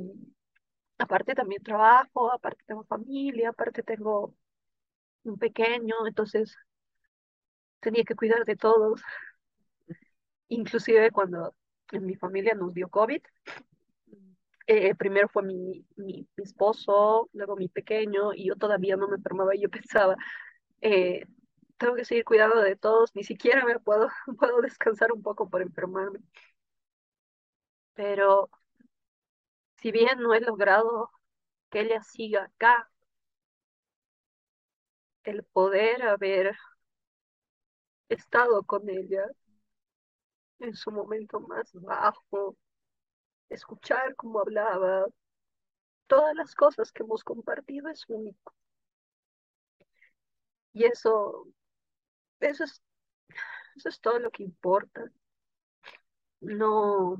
aparte 0.98 1.36
también 1.36 1.64
trabajo, 1.64 2.32
aparte 2.34 2.64
tengo 2.68 2.84
familia, 2.86 3.50
aparte 3.50 3.84
tengo 3.84 4.36
un 5.24 5.38
pequeño, 5.40 6.08
entonces 6.08 6.56
tenía 7.82 8.04
que 8.04 8.16
cuidar 8.16 8.46
de 8.46 8.56
todos. 8.56 9.02
Inclusive 10.50 11.12
cuando 11.12 11.56
en 11.92 12.06
mi 12.06 12.16
familia 12.16 12.54
nos 12.56 12.74
dio 12.74 12.90
COVID, 12.90 13.22
eh, 14.68 14.94
primero 14.96 15.28
fue 15.30 15.44
mi, 15.44 15.84
mi, 15.96 16.28
esposo, 16.38 17.30
luego 17.34 17.56
mi 17.56 17.70
pequeño, 17.70 18.34
y 18.36 18.48
yo 18.48 18.56
todavía 18.56 18.98
no 18.98 19.08
me 19.08 19.16
enfermaba 19.18 19.56
y 19.56 19.62
yo 19.62 19.70
pensaba, 19.72 20.16
eh, 20.82 21.26
tengo 21.78 21.96
que 21.96 22.06
seguir 22.06 22.26
cuidando 22.26 22.62
de 22.62 22.76
todos, 22.76 23.16
ni 23.16 23.24
siquiera 23.24 23.66
me 23.66 23.80
puedo, 23.80 24.10
puedo 24.40 24.62
descansar 24.62 25.12
un 25.12 25.24
poco 25.24 25.50
por 25.50 25.62
enfermarme. 25.64 26.20
Pero 27.94 28.50
si 29.78 29.92
bien 29.92 30.20
no 30.20 30.34
he 30.34 30.42
logrado 30.42 31.10
que 31.70 31.82
ella 31.82 32.02
siga 32.04 32.44
acá, 32.46 32.90
el 35.24 35.44
poder 35.44 36.02
haber 36.04 36.56
estado 38.10 38.64
con 38.64 38.90
ella 38.90 39.26
en 40.60 40.76
su 40.76 40.92
momento 40.92 41.40
más 41.42 41.70
bajo, 41.74 42.56
escuchar 43.50 44.16
cómo 44.16 44.40
hablaba, 44.42 45.08
todas 46.08 46.36
las 46.36 46.56
cosas 46.56 46.92
que 46.92 47.04
hemos 47.04 47.24
compartido 47.24 47.88
es 47.90 48.04
único. 48.10 48.54
Y 50.74 50.86
eso, 50.86 51.48
eso 52.42 52.64
es, 52.66 52.82
eso 53.78 53.90
es 53.90 54.02
todo 54.02 54.20
lo 54.20 54.32
que 54.32 54.44
importa. 54.44 55.12
No, 56.42 57.18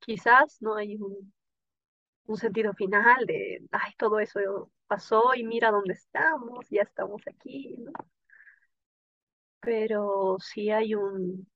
quizás 0.00 0.60
no 0.62 0.76
hay 0.76 0.96
un, 0.96 1.32
un 2.26 2.36
sentido 2.38 2.74
final 2.74 3.26
de, 3.26 3.66
ay, 3.72 3.92
todo 3.98 4.20
eso 4.20 4.70
pasó 4.86 5.34
y 5.34 5.44
mira 5.44 5.70
dónde 5.70 5.94
estamos, 5.94 6.66
ya 6.70 6.82
estamos 6.82 7.22
aquí, 7.28 7.76
¿no? 7.78 7.92
Pero 9.60 10.36
sí 10.40 10.70
hay 10.70 10.94
un, 10.94 11.46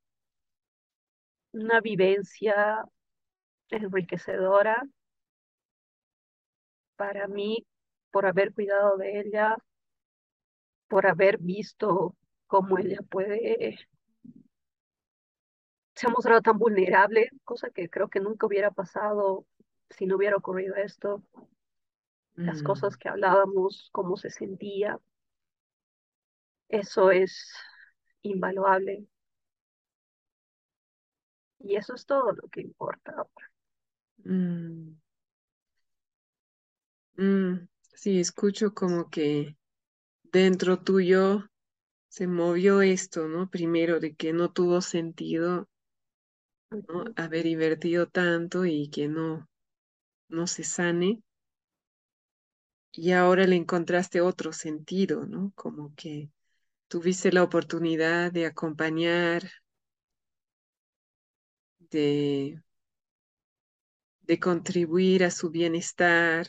una 1.52 1.80
vivencia 1.80 2.84
enriquecedora 3.70 4.82
para 6.96 7.28
mí 7.28 7.66
por 8.10 8.26
haber 8.26 8.52
cuidado 8.52 8.96
de 8.96 9.20
ella, 9.20 9.56
por 10.88 11.06
haber 11.06 11.38
visto 11.38 12.16
cómo 12.46 12.78
ella 12.78 12.98
puede 13.08 13.78
se 16.00 16.06
ha 16.06 16.10
mostrado 16.10 16.40
tan 16.40 16.56
vulnerable, 16.56 17.28
cosa 17.44 17.68
que 17.68 17.90
creo 17.90 18.08
que 18.08 18.20
nunca 18.20 18.46
hubiera 18.46 18.70
pasado 18.70 19.44
si 19.90 20.06
no 20.06 20.16
hubiera 20.16 20.36
ocurrido 20.36 20.74
esto. 20.76 21.22
Las 22.36 22.62
cosas 22.62 22.94
mm. 22.94 22.98
que 22.98 23.08
hablábamos, 23.10 23.90
cómo 23.92 24.16
se 24.16 24.30
sentía, 24.30 24.98
eso 26.68 27.10
es 27.10 27.52
invaluable. 28.22 29.04
Y 31.60 31.76
eso 31.76 31.94
es 31.94 32.06
todo 32.06 32.32
lo 32.32 32.48
que 32.48 32.62
importa 32.62 33.12
ahora. 33.12 33.50
Mm. 34.24 34.96
Mm, 37.16 37.68
sí, 37.94 38.18
escucho 38.20 38.72
como 38.74 39.10
que 39.10 39.56
dentro 40.24 40.80
tuyo 40.80 41.50
se 42.08 42.26
movió 42.26 42.82
esto, 42.82 43.28
¿no? 43.28 43.50
Primero 43.50 44.00
de 44.00 44.14
que 44.14 44.32
no 44.32 44.52
tuvo 44.52 44.80
sentido 44.80 45.68
¿no? 46.70 47.04
haber 47.16 47.46
invertido 47.46 48.06
tanto 48.08 48.64
y 48.64 48.88
que 48.90 49.08
no, 49.08 49.48
no 50.28 50.46
se 50.46 50.64
sane. 50.64 51.22
Y 52.92 53.12
ahora 53.12 53.46
le 53.46 53.56
encontraste 53.56 54.20
otro 54.20 54.52
sentido, 54.52 55.26
¿no? 55.26 55.52
Como 55.54 55.94
que 55.94 56.30
tuviste 56.88 57.32
la 57.32 57.42
oportunidad 57.42 58.32
de 58.32 58.46
acompañar, 58.46 59.50
de, 61.90 62.60
de 64.22 64.38
contribuir 64.40 65.24
a 65.24 65.30
su 65.30 65.50
bienestar, 65.50 66.46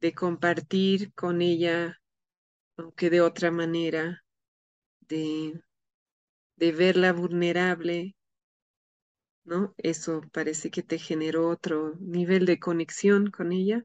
de 0.00 0.14
compartir 0.14 1.12
con 1.14 1.42
ella, 1.42 2.00
aunque 2.76 3.10
de 3.10 3.20
otra 3.22 3.50
manera, 3.52 4.24
de, 5.00 5.60
de 6.56 6.72
verla 6.72 7.12
vulnerable, 7.12 8.16
¿no? 9.44 9.72
Eso 9.78 10.20
parece 10.32 10.72
que 10.72 10.82
te 10.82 10.98
generó 10.98 11.48
otro 11.48 11.94
nivel 12.00 12.44
de 12.44 12.58
conexión 12.58 13.30
con 13.30 13.52
ella. 13.52 13.84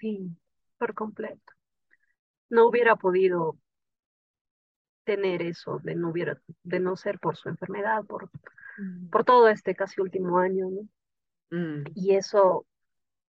Sí, 0.00 0.36
por 0.78 0.92
completo. 0.94 1.52
No 2.50 2.68
hubiera 2.68 2.94
podido 2.96 3.58
tener 5.04 5.42
eso 5.42 5.80
de 5.82 5.94
no 5.94 6.10
hubiera, 6.10 6.40
de 6.62 6.80
no 6.80 6.96
ser 6.96 7.18
por 7.18 7.36
su 7.36 7.48
enfermedad, 7.48 8.04
por, 8.04 8.30
mm. 8.78 9.08
por 9.10 9.24
todo 9.24 9.48
este 9.48 9.74
casi 9.74 10.00
último 10.00 10.38
año, 10.38 10.68
¿no? 10.70 10.88
Mm. 11.50 11.84
Y 11.94 12.14
eso 12.14 12.66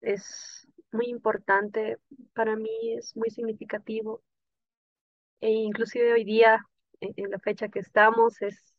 es 0.01 0.69
muy 0.93 1.07
importante 1.07 1.99
para 2.35 2.57
mí, 2.57 2.95
es 2.97 3.17
muy 3.17 3.31
significativo. 3.31 4.23
E 5.41 5.51
inclusive 5.51 6.13
hoy 6.13 6.25
día, 6.25 6.61
en, 7.01 7.31
la 7.31 7.39
fecha 7.39 7.69
que 7.69 7.79
estamos, 7.79 8.43
es 8.43 8.75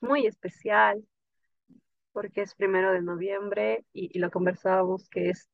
muy 0.00 0.26
especial 0.26 1.06
porque 2.12 2.42
es 2.42 2.54
primero 2.54 2.92
de 2.92 3.00
noviembre 3.00 3.86
y, 3.94 4.14
y, 4.14 4.20
lo 4.20 4.30
conversábamos 4.30 5.08
que 5.08 5.30
es 5.30 5.48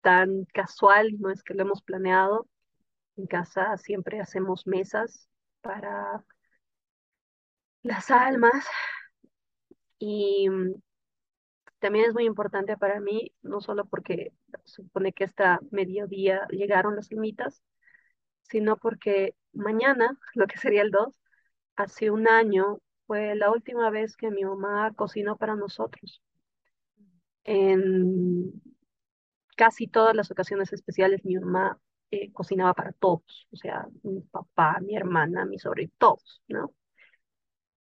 tan 0.00 0.46
casual, 0.46 1.12
no 1.20 1.30
es 1.30 1.44
que 1.44 1.54
lo 1.54 1.62
hemos 1.62 1.82
planeado. 1.82 2.48
En 3.16 3.26
casa 3.26 3.76
siempre 3.76 4.20
hacemos 4.20 4.66
mesas 4.66 5.29
para 5.62 6.24
las 7.82 8.10
almas 8.10 8.66
y 9.98 10.48
también 11.78 12.06
es 12.06 12.14
muy 12.14 12.26
importante 12.26 12.76
para 12.76 13.00
mí, 13.00 13.32
no 13.42 13.60
solo 13.60 13.84
porque 13.86 14.32
supone 14.64 15.12
que 15.12 15.24
esta 15.24 15.58
mediodía 15.70 16.46
llegaron 16.50 16.96
las 16.96 17.10
limitas, 17.10 17.62
sino 18.42 18.76
porque 18.76 19.34
mañana, 19.52 20.18
lo 20.34 20.46
que 20.46 20.58
sería 20.58 20.82
el 20.82 20.90
2, 20.90 21.20
hace 21.76 22.10
un 22.10 22.28
año 22.28 22.80
fue 23.06 23.34
la 23.34 23.50
última 23.50 23.90
vez 23.90 24.16
que 24.16 24.30
mi 24.30 24.44
mamá 24.44 24.92
cocinó 24.94 25.36
para 25.36 25.56
nosotros. 25.56 26.22
En 27.44 28.52
casi 29.56 29.86
todas 29.88 30.14
las 30.14 30.30
ocasiones 30.30 30.72
especiales 30.72 31.24
mi 31.24 31.36
mamá 31.36 31.78
eh, 32.10 32.32
cocinaba 32.32 32.74
para 32.74 32.92
todos, 32.92 33.46
o 33.52 33.56
sea, 33.56 33.86
mi 34.02 34.20
papá, 34.22 34.78
mi 34.80 34.96
hermana, 34.96 35.44
mi 35.46 35.58
sobrino, 35.58 35.92
todos, 35.98 36.42
¿no? 36.48 36.72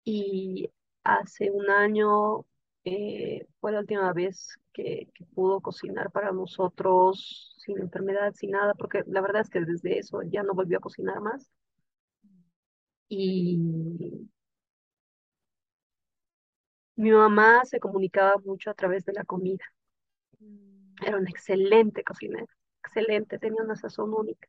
Y 0.05 0.71
hace 1.05 1.51
un 1.51 1.71
año 1.71 2.47
eh, 2.85 3.47
fue 3.61 3.73
la 3.73 3.81
última 3.81 4.13
vez 4.13 4.59
que, 4.73 5.09
que, 5.15 5.25
pudo 5.27 5.61
cocinar 5.61 6.11
para 6.11 6.33
nosotros 6.33 7.55
sin 7.59 7.79
enfermedad, 7.79 8.33
sin 8.35 8.51
nada, 8.53 8.75
porque 8.75 9.03
la 9.07 9.21
verdad 9.21 9.43
es 9.43 9.51
que 9.51 9.61
desde 9.61 9.99
eso 9.99 10.23
ya 10.23 10.43
no 10.43 10.55
volvió 10.55 10.79
a 10.79 10.81
cocinar 10.81 11.21
más. 11.21 11.51
Y 13.11 13.59
mi 16.97 17.11
mamá 17.13 17.65
se 17.65 17.81
comunicaba 17.81 18.35
mucho 18.45 18.71
a 18.71 18.75
través 18.75 19.05
de 19.05 19.13
la 19.15 19.25
comida. 19.25 19.65
Era 21.05 21.17
una 21.19 21.31
excelente 21.31 22.03
cocinera, 22.05 22.47
excelente, 22.99 23.39
tenía 23.39 23.63
una 23.63 23.77
sazón 23.77 24.15
única. 24.15 24.49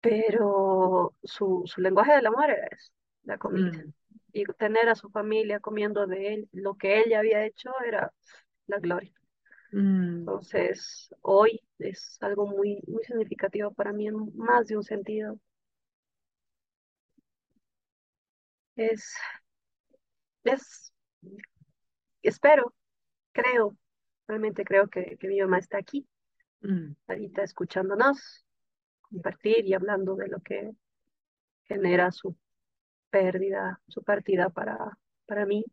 Pero 0.00 1.14
su, 1.22 1.62
su 1.66 1.80
lenguaje 1.80 2.12
del 2.14 2.26
amor 2.26 2.50
era 2.50 2.66
eso, 2.70 2.92
la 3.24 3.38
comida. 3.38 3.70
Mm, 3.70 3.92
Y 4.32 4.44
tener 4.58 4.88
a 4.88 4.94
su 4.96 5.10
familia 5.10 5.60
comiendo 5.60 6.06
de 6.06 6.34
él, 6.34 6.48
lo 6.52 6.74
que 6.76 6.98
él 7.00 7.04
ya 7.10 7.20
había 7.20 7.44
hecho 7.44 7.70
era 7.86 8.12
la 8.66 8.78
gloria. 8.78 9.12
mm, 9.72 10.26
Entonces, 10.26 11.14
hoy 11.22 11.60
es 11.78 12.16
algo 12.22 12.46
muy, 12.46 12.82
muy 12.86 13.02
significativo 13.04 13.72
para 13.72 13.92
mí 13.92 14.06
en 14.08 14.36
más 14.36 14.66
de 14.68 14.76
un 14.76 14.82
sentido. 14.84 15.38
Es, 18.76 19.14
es, 20.44 20.92
espero, 22.22 22.74
creo, 23.32 23.76
realmente 24.28 24.64
creo 24.64 24.88
que, 24.88 25.16
que 25.18 25.28
mi 25.28 25.40
mamá 25.40 25.58
está 25.58 25.78
aquí, 25.78 26.06
ahorita 27.08 27.42
escuchándonos, 27.42 28.44
compartir 29.02 29.66
y 29.66 29.74
hablando 29.74 30.16
de 30.16 30.28
lo 30.28 30.40
que 30.40 30.72
genera 31.64 32.12
su 32.12 32.36
pérdida, 33.10 33.80
su 33.88 34.02
partida 34.04 34.50
para, 34.50 34.98
para 35.26 35.46
mí 35.46 35.64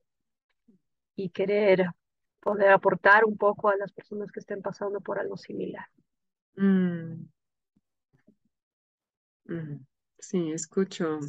y 1.16 1.30
querer 1.30 1.86
poder 2.40 2.72
aportar 2.72 3.24
un 3.26 3.38
poco 3.38 3.70
a 3.70 3.76
las 3.78 3.92
personas 3.92 4.32
que 4.32 4.40
estén 4.40 4.62
pasando 4.64 5.02
por 5.02 5.20
algo 5.20 5.38
similar. 5.38 5.86
mm, 6.58 7.30
mm. 9.48 9.86
Sí, 10.20 10.52
escucho 10.52 11.20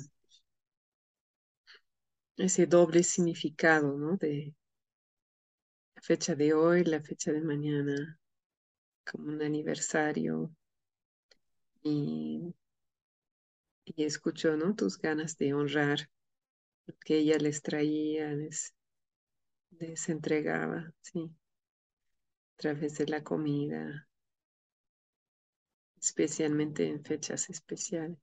ese 2.37 2.66
doble 2.66 3.05
significado, 3.05 3.96
¿no? 3.96 4.16
De 4.16 4.53
la 5.94 6.03
fecha 6.03 6.35
de 6.35 6.53
hoy, 6.53 6.83
la 6.85 7.01
fecha 7.01 7.31
de 7.33 7.40
mañana, 7.42 8.18
como 9.11 9.29
un 9.29 9.42
aniversario. 9.42 10.51
Y, 11.83 12.55
y 13.85 14.05
escucho, 14.05 14.57
¿no? 14.57 14.75
Tus 14.75 14.99
ganas 14.99 15.37
de 15.37 15.53
honrar 15.55 16.09
lo 16.87 16.94
que 17.05 17.18
ella 17.18 17.38
les 17.38 17.62
traía, 17.62 18.31
les, 18.33 18.75
les 19.81 20.09
entregaba, 20.09 20.92
sí, 21.03 21.20
a 22.57 22.61
través 22.62 22.96
de 22.99 23.07
la 23.09 23.25
comida, 23.25 24.07
especialmente 26.01 26.88
en 26.88 27.05
fechas 27.05 27.49
especiales. 27.49 28.18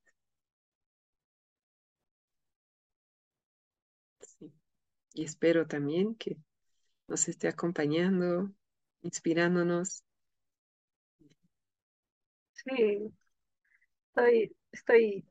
Sí. 4.19 4.53
Y 5.13 5.23
espero 5.25 5.67
también 5.67 6.15
que 6.15 6.37
nos 7.07 7.27
esté 7.29 7.47
acompañando, 7.49 8.51
inspirándonos. 9.03 10.03
Sí, 12.67 13.11
estoy, 14.09 14.55
estoy 14.71 15.25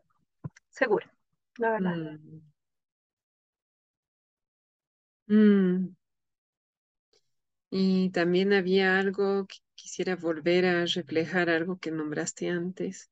segura, 0.70 1.12
la 1.58 1.72
verdad. 1.72 1.96
Mm. 1.96 2.40
Mm. 5.28 5.96
Y 7.70 8.10
también 8.10 8.52
había 8.52 8.98
algo 8.98 9.46
que 9.46 9.58
quisiera 9.76 10.16
volver 10.16 10.66
a 10.66 10.84
reflejar, 10.84 11.48
algo 11.48 11.78
que 11.78 11.92
nombraste 11.92 12.48
antes, 12.50 13.08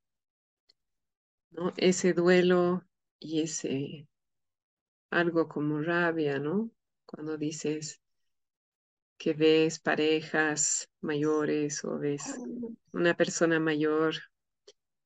¿no? 1.49 1.73
Ese 1.77 2.13
duelo 2.13 2.83
y 3.19 3.41
ese 3.41 4.07
algo 5.09 5.47
como 5.47 5.81
rabia, 5.81 6.37
¿no? 6.37 6.69
Cuando 7.07 7.37
dices 7.37 7.99
que 9.17 9.33
ves 9.33 9.79
parejas 9.79 10.89
mayores 11.01 11.83
o 11.85 11.97
ves 11.99 12.23
una 12.91 13.15
persona 13.15 13.59
mayor 13.59 14.15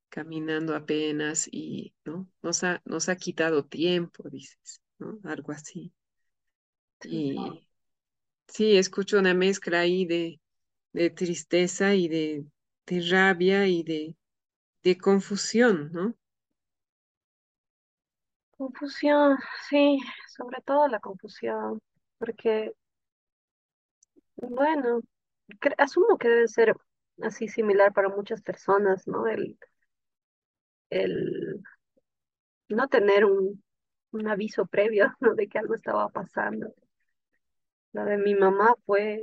caminando 0.10 0.76
apenas 0.76 1.48
y, 1.52 1.94
¿no? 2.06 2.30
Nos 2.42 2.64
ha, 2.64 2.82
nos 2.86 3.10
ha 3.10 3.16
quitado 3.16 3.66
tiempo, 3.66 4.30
dices, 4.30 4.82
¿no? 4.98 5.20
Algo 5.24 5.52
así. 5.52 5.94
Y 7.06 7.38
sí, 8.48 8.78
escucho 8.78 9.20
una 9.20 9.34
mezcla 9.34 9.82
ahí 9.82 10.06
de, 10.06 10.40
de 10.94 11.10
tristeza 11.10 11.96
y 11.96 12.08
de, 12.08 12.46
de 12.88 13.02
rabia 13.10 13.68
y 13.68 13.84
de, 13.84 14.18
de 14.84 14.98
confusión, 14.98 15.92
¿no? 15.94 16.16
Confusión, 18.58 19.38
sí, 19.70 19.98
sobre 20.38 20.62
todo 20.62 20.88
la 20.88 21.00
confusión, 21.00 21.80
porque, 22.18 22.74
bueno, 24.42 25.02
asumo 25.78 26.18
que 26.18 26.30
debe 26.30 26.48
ser 26.48 26.76
así 27.22 27.48
similar 27.48 27.94
para 27.94 28.10
muchas 28.10 28.42
personas, 28.42 29.08
¿no? 29.08 29.28
El, 29.28 29.58
el 30.92 31.62
no 32.70 32.88
tener 32.88 33.26
un, 33.26 33.62
un 34.12 34.28
aviso 34.28 34.66
previo, 34.66 35.14
¿no? 35.20 35.36
de 35.36 35.48
que 35.48 35.60
algo 35.60 35.76
estaba 35.76 36.10
pasando. 36.10 36.74
La 37.94 38.04
de 38.04 38.18
mi 38.18 38.34
mamá 38.34 38.74
fue 38.88 39.22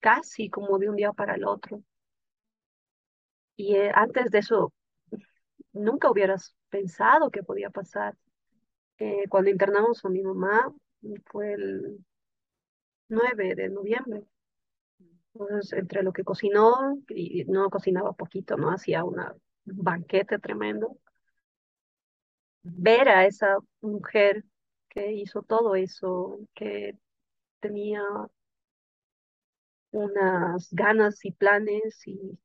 casi 0.00 0.50
como 0.50 0.76
de 0.80 0.88
un 0.90 0.96
día 0.96 1.12
para 1.12 1.34
el 1.36 1.44
otro. 1.44 1.82
Y 3.56 3.76
eh, 3.76 3.90
antes 3.94 4.30
de 4.30 4.38
eso, 4.38 4.72
nunca 5.72 6.10
hubieras 6.10 6.54
pensado 6.70 7.30
que 7.30 7.42
podía 7.42 7.70
pasar. 7.70 8.16
Eh, 8.98 9.24
cuando 9.28 9.50
internamos 9.50 10.04
a 10.04 10.08
mi 10.10 10.22
mamá, 10.22 10.72
fue 11.26 11.54
el 11.54 11.98
9 13.08 13.54
de 13.54 13.68
noviembre. 13.68 14.24
Entonces, 15.34 15.72
entre 15.78 16.02
lo 16.02 16.12
que 16.12 16.24
cocinó, 16.24 16.98
y 17.08 17.44
no 17.44 17.70
cocinaba 17.70 18.12
poquito, 18.12 18.56
¿no? 18.56 18.70
Hacía 18.70 19.04
un 19.04 19.16
banquete 19.64 20.38
tremendo. 20.38 20.96
Ver 22.62 23.08
a 23.08 23.26
esa 23.26 23.56
mujer 23.80 24.44
que 24.88 25.12
hizo 25.12 25.42
todo 25.42 25.74
eso, 25.74 26.40
que 26.54 26.96
tenía 27.60 28.02
unas 29.90 30.68
ganas 30.72 31.24
y 31.24 31.32
planes 31.32 32.06
y 32.06 32.38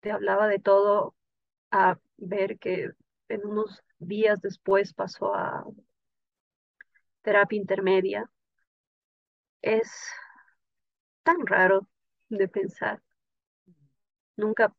te 0.00 0.10
hablaba 0.10 0.48
de 0.48 0.58
todo, 0.58 1.14
a 1.70 1.98
ver 2.16 2.58
que 2.58 2.90
en 3.28 3.46
unos 3.46 3.82
días 3.98 4.40
después 4.40 4.94
pasó 4.94 5.34
a 5.34 5.64
terapia 7.22 7.58
intermedia, 7.58 8.30
es 9.62 9.90
tan 11.22 11.46
raro 11.46 11.88
de 12.28 12.46
pensar. 12.48 13.00
Nunca 14.36 14.74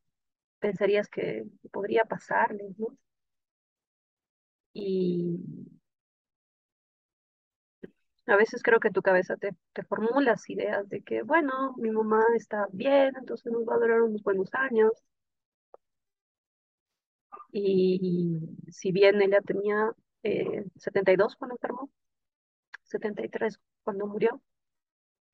pensarías 0.60 1.08
que 1.10 1.46
podría 1.72 2.06
pasarle, 2.06 2.74
¿no? 2.78 2.98
Y 4.74 5.39
a 8.26 8.36
veces 8.36 8.63
creo 8.63 8.80
que 8.80 8.89
tu 8.89 9.04
cabeza 9.04 9.38
te, 9.38 9.56
te 9.74 9.84
formulas 9.84 10.50
ideas 10.50 10.89
de 10.89 11.04
que, 11.04 11.22
bueno, 11.22 11.76
mi 11.78 11.91
mamá 11.91 12.24
está 12.36 12.65
bien, 12.72 13.13
entonces 13.15 13.52
nos 13.54 13.63
va 13.63 13.76
a 13.76 13.80
durar 13.80 14.02
unos 14.02 14.24
buenos 14.24 14.50
años. 14.56 14.91
Y 17.52 18.39
si 18.72 18.91
bien 18.91 19.22
ella 19.22 19.41
tenía 19.41 19.91
eh, 20.24 20.65
72 20.78 21.36
cuando 21.36 21.56
enfermó, 21.56 21.89
73 22.84 23.60
cuando 23.84 24.08
murió, 24.08 24.41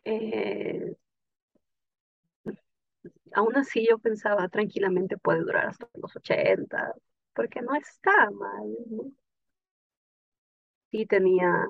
eh, 0.10 0.96
aún 3.34 3.56
así 3.58 3.86
yo 3.90 3.98
pensaba 4.00 4.48
tranquilamente 4.48 5.18
puede 5.18 5.42
durar 5.42 5.68
hasta 5.68 5.90
los 5.96 6.16
80, 6.16 6.94
porque 7.34 7.62
no 7.62 7.76
está 7.76 8.32
mal. 8.32 8.68
Sí 10.92 11.06
tenía 11.06 11.68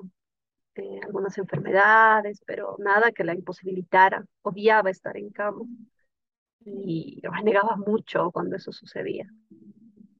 eh, 0.76 1.00
algunas 1.04 1.36
enfermedades, 1.38 2.40
pero 2.46 2.76
nada 2.78 3.10
que 3.12 3.24
la 3.24 3.34
imposibilitara. 3.34 4.24
Odiaba 4.42 4.90
estar 4.90 5.16
en 5.16 5.30
cama 5.30 5.64
y 6.64 7.20
renegaba 7.22 7.76
mucho 7.76 8.30
cuando 8.30 8.56
eso 8.56 8.70
sucedía. 8.70 9.26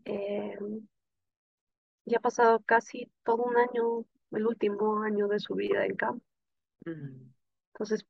Eh, 0.04 0.59
ya 2.04 2.18
ha 2.18 2.20
pasado 2.20 2.61
casi 2.61 3.09
todo 3.22 3.44
un 3.44 3.57
año, 3.57 4.04
el 4.33 4.46
último 4.46 5.02
año 5.02 5.28
de 5.28 5.38
su 5.38 5.54
vida 5.54 5.87
en 5.87 5.94
cama. 5.94 6.20
Mm. 6.85 7.38
Entonces, 7.79 8.05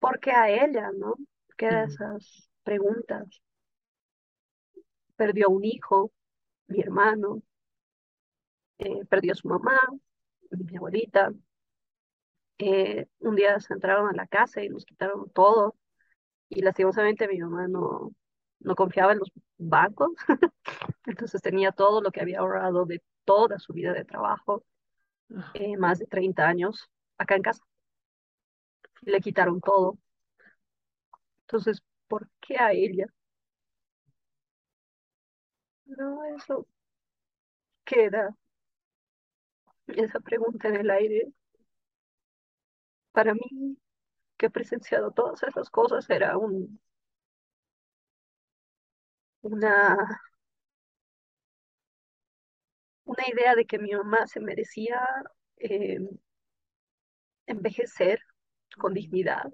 ¿por 0.00 0.20
qué 0.20 0.32
a 0.32 0.50
ella, 0.50 0.90
no? 0.96 1.14
¿Qué 1.58 1.68
de 1.70 1.84
esas 1.84 2.50
preguntas? 2.64 3.26
Perdió 5.16 5.50
un 5.50 5.62
hijo, 5.66 6.10
mi 6.68 6.80
hermano, 6.80 7.42
eh, 8.78 9.04
perdió 9.06 9.32
a 9.32 9.36
su 9.36 9.48
mamá, 9.48 9.78
mi 10.50 10.76
abuelita. 10.76 11.32
Eh, 12.58 13.06
un 13.20 13.36
día 13.36 13.60
se 13.60 13.74
entraron 13.74 14.08
a 14.08 14.12
la 14.14 14.26
casa 14.26 14.62
y 14.62 14.68
nos 14.68 14.84
quitaron 14.84 15.30
todo. 15.30 15.76
Y 16.50 16.62
lastimosamente 16.62 17.28
mi 17.28 17.38
mamá 17.40 17.68
no, 17.68 18.12
no 18.60 18.74
confiaba 18.76 19.12
en 19.12 19.20
los 19.20 19.32
bancos. 19.58 20.10
Entonces 21.06 21.42
tenía 21.42 21.72
todo 21.72 22.02
lo 22.02 22.10
que 22.12 22.20
había 22.22 22.40
ahorrado 22.40 22.86
de 22.86 23.02
toda 23.24 23.58
su 23.58 23.72
vida 23.72 23.92
de 23.92 24.04
trabajo, 24.04 24.64
Ah. 25.34 25.50
eh, 25.54 25.76
más 25.76 25.98
de 25.98 26.06
30 26.06 26.46
años, 26.48 26.88
acá 27.18 27.36
en 27.36 27.42
casa. 27.42 27.64
Y 29.02 29.10
le 29.10 29.20
quitaron 29.20 29.60
todo. 29.60 29.98
Entonces, 31.46 31.82
¿por 32.08 32.28
qué 32.40 32.56
a 32.58 32.72
ella? 32.72 33.06
No, 35.86 36.22
eso 36.36 36.66
queda, 37.84 38.34
esa 39.88 40.20
pregunta 40.20 40.68
en 40.68 40.76
el 40.76 40.90
aire. 40.90 41.32
Para 43.12 43.34
mí, 43.34 43.76
que 44.38 44.46
he 44.46 44.50
presenciado 44.50 45.12
todas 45.12 45.42
esas 45.44 45.70
cosas, 45.70 46.08
era 46.10 46.38
un, 46.38 46.80
una, 49.42 49.96
una 53.06 53.24
idea 53.28 53.54
de 53.54 53.64
que 53.64 53.78
mi 53.78 53.92
mamá 53.92 54.26
se 54.26 54.38
merecía 54.40 55.00
eh, 55.58 55.98
envejecer 57.48 58.20
con 58.78 58.94
dignidad, 58.94 59.52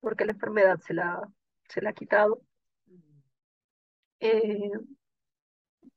porque 0.00 0.24
la 0.24 0.32
enfermedad 0.32 0.78
se 0.80 0.94
la, 0.94 1.28
se 1.68 1.82
la 1.82 1.90
ha 1.90 1.92
quitado. 1.92 2.42
Eh, 4.20 4.70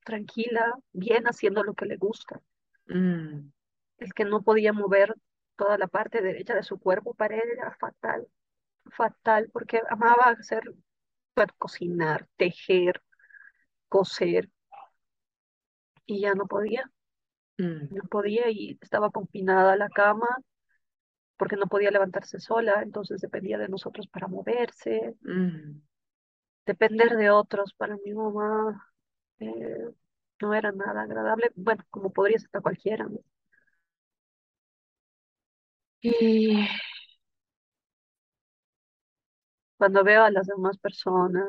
tranquila, 0.03 0.73
bien 0.91 1.25
haciendo 1.25 1.63
lo 1.63 1.73
que 1.73 1.85
le 1.85 1.97
gusta. 1.97 2.41
Mm. 2.87 3.49
El 3.97 4.13
que 4.13 4.25
no 4.25 4.41
podía 4.41 4.73
mover 4.73 5.15
toda 5.55 5.77
la 5.77 5.87
parte 5.87 6.21
derecha 6.21 6.55
de 6.55 6.63
su 6.63 6.79
cuerpo 6.79 7.13
para 7.13 7.35
él 7.35 7.49
era 7.51 7.75
fatal, 7.79 8.27
fatal, 8.91 9.49
porque 9.51 9.81
amaba 9.89 10.35
hacer, 10.37 10.63
cocinar, 11.57 12.27
tejer, 12.37 13.01
coser, 13.87 14.49
y 16.05 16.21
ya 16.21 16.33
no 16.33 16.47
podía, 16.47 16.89
Mm. 17.57 17.93
no 17.93 18.03
podía 18.09 18.49
y 18.49 18.79
estaba 18.81 19.09
confinada 19.11 19.73
a 19.73 19.77
la 19.77 19.89
cama 19.89 20.27
porque 21.39 21.57
no 21.57 21.67
podía 21.67 21.91
levantarse 21.91 22.39
sola, 22.41 22.83
entonces 22.83 23.21
dependía 23.21 23.57
de 23.59 23.69
nosotros 23.69 24.07
para 24.09 24.27
moverse, 24.27 25.15
Mm. 25.21 25.81
depender 26.65 27.15
de 27.17 27.31
otros 27.31 27.73
para 27.73 27.97
mi 28.05 28.13
mamá 28.13 28.93
eh, 29.39 29.89
no 30.41 30.53
era 30.55 30.71
nada 30.73 31.03
agradable, 31.03 31.51
bueno, 31.55 31.83
como 31.91 32.11
podría 32.13 32.39
ser 32.39 32.49
para 32.51 32.63
cualquiera, 32.63 33.05
¿no? 33.05 33.19
Y 36.01 36.67
cuando 39.77 40.03
veo 40.03 40.23
a 40.23 40.31
las 40.31 40.47
demás 40.47 40.77
personas, 40.77 41.45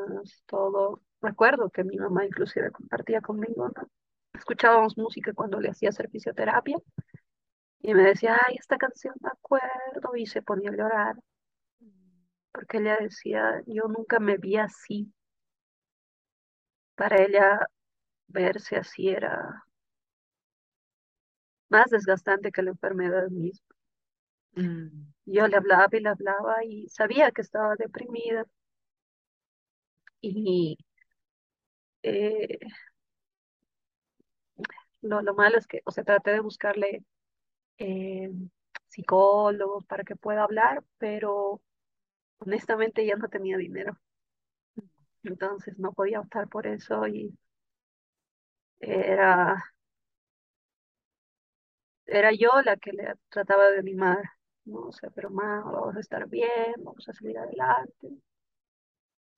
todo, 0.46 1.03
recuerdo 1.20 1.70
que 1.70 1.85
mi 1.85 1.96
mamá 1.96 2.24
inclusive 2.24 2.70
compartía 2.70 3.20
conmigo, 3.20 3.68
¿no? 3.68 3.90
Escuchábamos 4.33 4.96
música 4.96 5.33
cuando 5.35 5.61
le 5.61 5.70
hacía 5.70 5.90
hacer 5.90 6.09
fisioterapia 6.11 6.76
y 7.82 7.94
me 7.94 8.02
decía, 8.04 8.38
ay, 8.46 8.56
esta 8.58 8.76
canción 8.78 9.14
me 9.20 9.30
acuerdo 9.30 10.16
y 10.16 10.26
se 10.26 10.42
ponía 10.42 10.70
a 10.70 10.76
llorar 10.76 11.16
porque 12.52 12.78
ella 12.78 12.98
decía, 13.00 13.62
yo 13.66 13.84
nunca 13.88 14.18
me 14.20 14.36
vi 14.36 14.56
así. 14.56 15.12
Para 16.94 17.22
ella 17.22 17.66
verse 18.28 18.76
así 18.76 19.08
era 19.08 19.64
más 21.68 21.90
desgastante 21.90 22.52
que 22.52 22.62
la 22.62 22.70
enfermedad 22.70 23.28
misma. 23.30 23.74
Mm. 24.54 25.12
Yo 25.26 25.48
le 25.48 25.56
hablaba 25.56 25.88
y 25.92 26.00
le 26.00 26.08
hablaba 26.10 26.64
y 26.64 26.88
sabía 26.88 27.30
que 27.32 27.42
estaba 27.42 27.76
deprimida. 27.76 28.44
Y 30.22 30.76
eh, 32.02 32.58
lo, 35.02 35.22
lo 35.22 35.34
malo 35.34 35.58
es 35.58 35.66
que, 35.66 35.82
o 35.84 35.90
sea, 35.90 36.04
traté 36.04 36.32
de 36.32 36.40
buscarle 36.40 37.04
eh, 37.80 38.30
psicólogos 38.88 39.84
para 39.86 40.04
que 40.04 40.16
pueda 40.16 40.44
hablar, 40.44 40.84
pero 40.98 41.60
honestamente 42.40 43.06
ya 43.06 43.16
no 43.16 43.28
tenía 43.28 43.56
dinero. 43.58 43.98
Entonces 45.22 45.78
no 45.78 45.92
podía 45.94 46.20
optar 46.20 46.46
por 46.48 46.66
eso 46.66 47.06
y 47.06 47.32
era, 48.80 49.62
era 52.06 52.30
yo 52.32 52.50
la 52.64 52.76
que 52.76 52.92
le 52.92 53.14
trataba 53.30 53.70
de 53.70 53.78
animar, 53.78 54.22
¿no? 54.66 54.92
Sea, 54.92 55.08
pero 55.10 55.30
más, 55.30 55.64
vamos 55.64 55.96
a 55.96 56.00
estar 56.00 56.28
bien, 56.28 56.74
vamos 56.78 57.08
a 57.08 57.12
salir 57.14 57.38
adelante. 57.38 58.08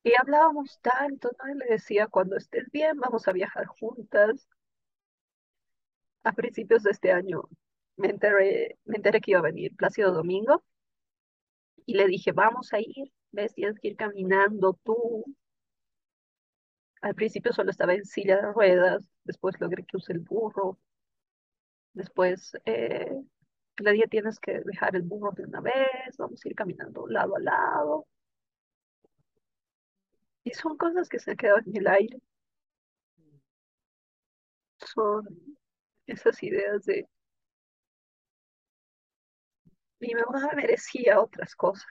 Y 0.04 0.12
hablábamos 0.16 0.78
tanto, 0.80 1.30
¿no? 1.38 1.50
Y 1.52 1.58
le 1.58 1.66
decía, 1.66 2.06
cuando 2.06 2.36
estés 2.36 2.70
bien, 2.70 2.98
vamos 3.00 3.26
a 3.26 3.32
viajar 3.32 3.66
juntas. 3.66 4.46
A 6.24 6.32
principios 6.32 6.82
de 6.82 6.90
este 6.90 7.12
año 7.12 7.48
me 8.02 8.08
enteré, 8.10 8.78
me 8.84 8.96
enteré 8.96 9.20
que 9.20 9.30
iba 9.32 9.40
a 9.40 9.42
venir 9.42 9.76
Plácido 9.76 10.12
Domingo 10.12 10.62
y 11.86 11.94
le 11.94 12.06
dije, 12.06 12.32
vamos 12.32 12.72
a 12.72 12.80
ir, 12.80 13.12
ves, 13.32 13.54
tienes 13.54 13.78
que 13.80 13.88
ir 13.88 13.96
caminando 13.96 14.74
tú. 14.84 15.24
Al 17.00 17.14
principio 17.14 17.52
solo 17.52 17.70
estaba 17.70 17.94
en 17.94 18.04
silla 18.04 18.36
de 18.36 18.52
ruedas, 18.52 19.04
después 19.24 19.60
logré 19.60 19.84
que 19.84 19.96
use 19.96 20.12
el 20.12 20.20
burro, 20.20 20.78
después 21.94 22.52
eh, 22.64 23.12
le 23.78 23.92
dije, 23.92 24.08
tienes 24.08 24.38
que 24.40 24.60
dejar 24.64 24.96
el 24.96 25.02
burro 25.02 25.32
de 25.32 25.44
una 25.44 25.60
vez, 25.60 26.16
vamos 26.18 26.44
a 26.44 26.48
ir 26.48 26.54
caminando 26.54 27.06
lado 27.08 27.36
a 27.36 27.40
lado. 27.40 28.06
Y 30.44 30.50
son 30.54 30.76
cosas 30.76 31.08
que 31.08 31.18
se 31.18 31.36
quedan 31.36 31.64
en 31.66 31.76
el 31.78 31.86
aire. 31.88 32.18
Son 34.78 35.24
esas 36.06 36.42
ideas 36.42 36.84
de 36.84 37.08
mi 40.02 40.14
mamá 40.14 40.50
merecía 40.56 41.20
otras 41.20 41.54
cosas. 41.54 41.86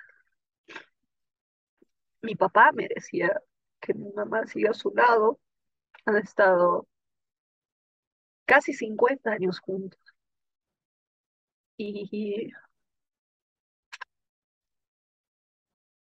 Mi 2.22 2.36
papá 2.36 2.72
merecía 2.74 3.42
que 3.80 3.94
mi 3.94 4.12
mamá 4.12 4.46
siga 4.48 4.72
a 4.72 4.74
su 4.74 4.92
lado. 4.94 5.40
Han 6.06 6.18
estado 6.18 6.88
casi 8.46 8.74
50 8.74 9.32
años 9.32 9.60
juntos. 9.60 10.02
Y 11.78 12.52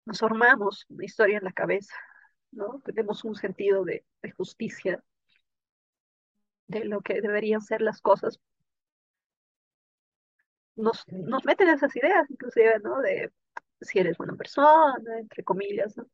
nos 0.06 0.20
formamos 0.20 0.86
una 0.90 1.06
historia 1.06 1.38
en 1.40 1.44
la 1.44 1.52
cabeza, 1.52 1.94
¿no? 2.52 2.82
Tenemos 2.86 3.26
un 3.26 3.36
sentido 3.36 3.84
de, 3.84 4.06
de 4.22 4.32
justicia, 4.32 5.04
de 6.68 6.86
lo 6.86 7.02
que 7.02 7.22
deberían 7.22 7.62
ser 7.62 7.82
las 7.82 8.02
cosas. 8.02 8.40
Nos, 10.78 11.06
nos 11.10 11.44
meten 11.44 11.70
esas 11.70 11.96
ideas, 11.96 12.30
inclusive, 12.30 12.80
¿no? 12.84 13.02
De 13.02 13.32
si 13.82 14.00
eres 14.00 14.18
buena 14.18 14.36
persona, 14.36 15.20
entre 15.20 15.44
comillas, 15.44 15.98
¿no? 15.98 16.08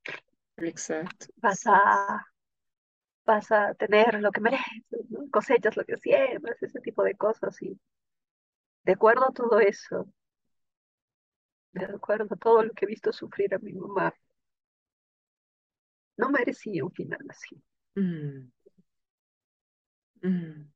Exacto. 0.58 1.28
Vas 1.38 1.64
a, 1.68 2.26
vas 3.26 3.52
a 3.52 3.74
tener 3.76 4.20
lo 4.22 4.32
que 4.32 4.42
mereces, 4.42 5.10
¿no? 5.10 5.30
Cosechas 5.30 5.78
lo 5.78 5.86
que 5.86 5.98
siembras, 5.98 6.62
ese 6.62 6.80
tipo 6.80 7.04
de 7.04 7.16
cosas. 7.16 7.62
Y 7.62 7.80
de 8.84 8.94
acuerdo 8.94 9.26
a 9.26 9.34
todo 9.34 9.60
eso, 9.60 10.08
de 11.74 11.86
acuerdo 11.86 12.28
a 12.34 12.38
todo 12.38 12.64
lo 12.64 12.74
que 12.74 12.86
he 12.86 12.88
visto 12.88 13.12
sufrir 13.12 13.54
a 13.54 13.60
mi 13.60 13.74
mamá, 13.74 14.14
no 16.18 16.30
merecía 16.30 16.84
un 16.84 16.92
final 16.92 17.26
así. 17.30 17.62
Mm. 17.96 18.50
Mm. 20.24 20.73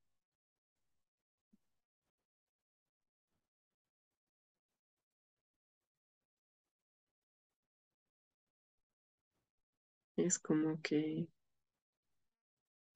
Es 10.17 10.37
como 10.37 10.81
que 10.81 11.29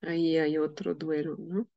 ahí 0.02 0.38
hay 0.38 0.58
otro 0.60 0.94
duelo, 0.94 1.36
¿no? 1.40 1.68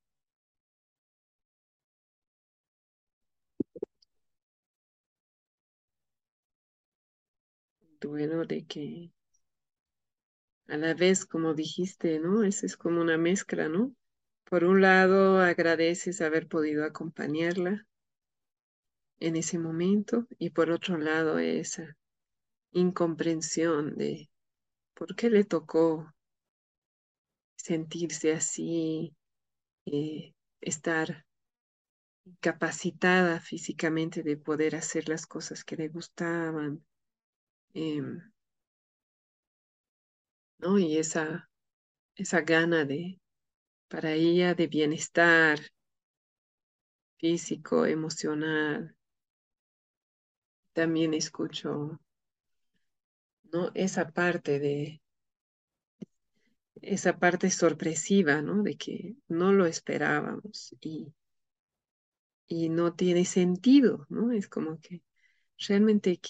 Duelo 8.00 8.44
de 8.44 8.64
que 8.66 9.11
a 10.68 10.76
la 10.76 10.92
vez, 10.92 11.24
como 11.24 11.54
dijiste, 11.54 12.18
¿no? 12.18 12.44
Eso 12.44 12.66
es 12.66 12.76
como 12.76 13.00
una 13.00 13.16
mezcla, 13.16 13.68
¿no? 13.68 13.94
Por 14.44 14.64
un 14.64 14.83
lado, 14.83 15.38
agradeces 15.40 16.20
haber 16.20 16.48
podido 16.48 16.85
acompañarla 16.85 17.87
en 19.20 19.37
ese 19.37 19.59
momento 19.59 20.26
y 20.38 20.50
por 20.50 20.70
otro 20.70 20.98
lado, 20.98 21.38
esa 21.38 21.96
incomprensión 22.72 23.96
de 23.96 24.28
por 24.94 25.14
qué 25.16 25.30
le 25.30 25.44
tocó 25.44 26.12
sentirse 27.57 28.33
así, 28.33 29.14
eh, 29.87 30.35
estar 30.61 31.24
capacitada 32.40 33.40
físicamente 33.40 34.22
de 34.22 34.37
poder 34.37 34.76
hacer 34.76 35.09
las 35.09 35.26
cosas 35.26 35.64
que 35.64 35.76
le 35.76 35.88
gustaban. 35.88 36.85
Em, 37.74 38.20
¿no? 40.59 40.78
Y 40.78 40.96
esa, 40.98 41.50
esa 42.16 42.40
gana 42.42 42.85
de, 42.85 43.20
para 43.88 44.12
ella, 44.12 44.54
de 44.54 44.66
bienestar 44.66 45.61
físico, 47.18 47.87
emocional. 47.87 48.94
También 50.72 51.14
escucho, 51.14 52.00
Esa 53.74 54.10
parte 54.10 54.58
de, 54.58 55.00
esa 56.82 57.18
parte 57.18 57.50
sorpresiva, 57.50 58.42
¿no? 58.42 58.62
De 58.62 58.76
que 58.76 59.16
no 59.28 59.52
lo 59.52 59.66
esperábamos 59.66 60.74
y, 60.80 61.12
y 62.46 62.68
no 62.68 62.94
tiene 62.94 63.24
sentido, 63.24 64.06
¿no? 64.08 64.32
Es 64.32 64.48
como 64.48 64.80
que 64.80 65.02
realmente 65.68 66.20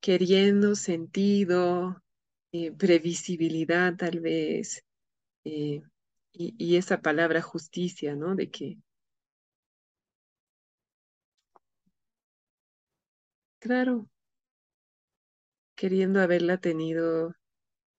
queriendo 0.00 0.74
sentido, 0.76 2.02
eh, 2.52 2.72
previsibilidad 2.72 3.96
tal 3.96 4.20
vez, 4.20 4.84
eh, 5.44 5.82
y, 6.32 6.54
y, 6.58 6.76
esa 6.76 7.02
palabra 7.02 7.42
justicia, 7.42 8.16
¿no? 8.16 8.34
De 8.36 8.50
que, 8.50 8.78
claro, 13.60 14.08
queriendo 15.78 16.20
haberla 16.20 16.58
tenido 16.58 17.36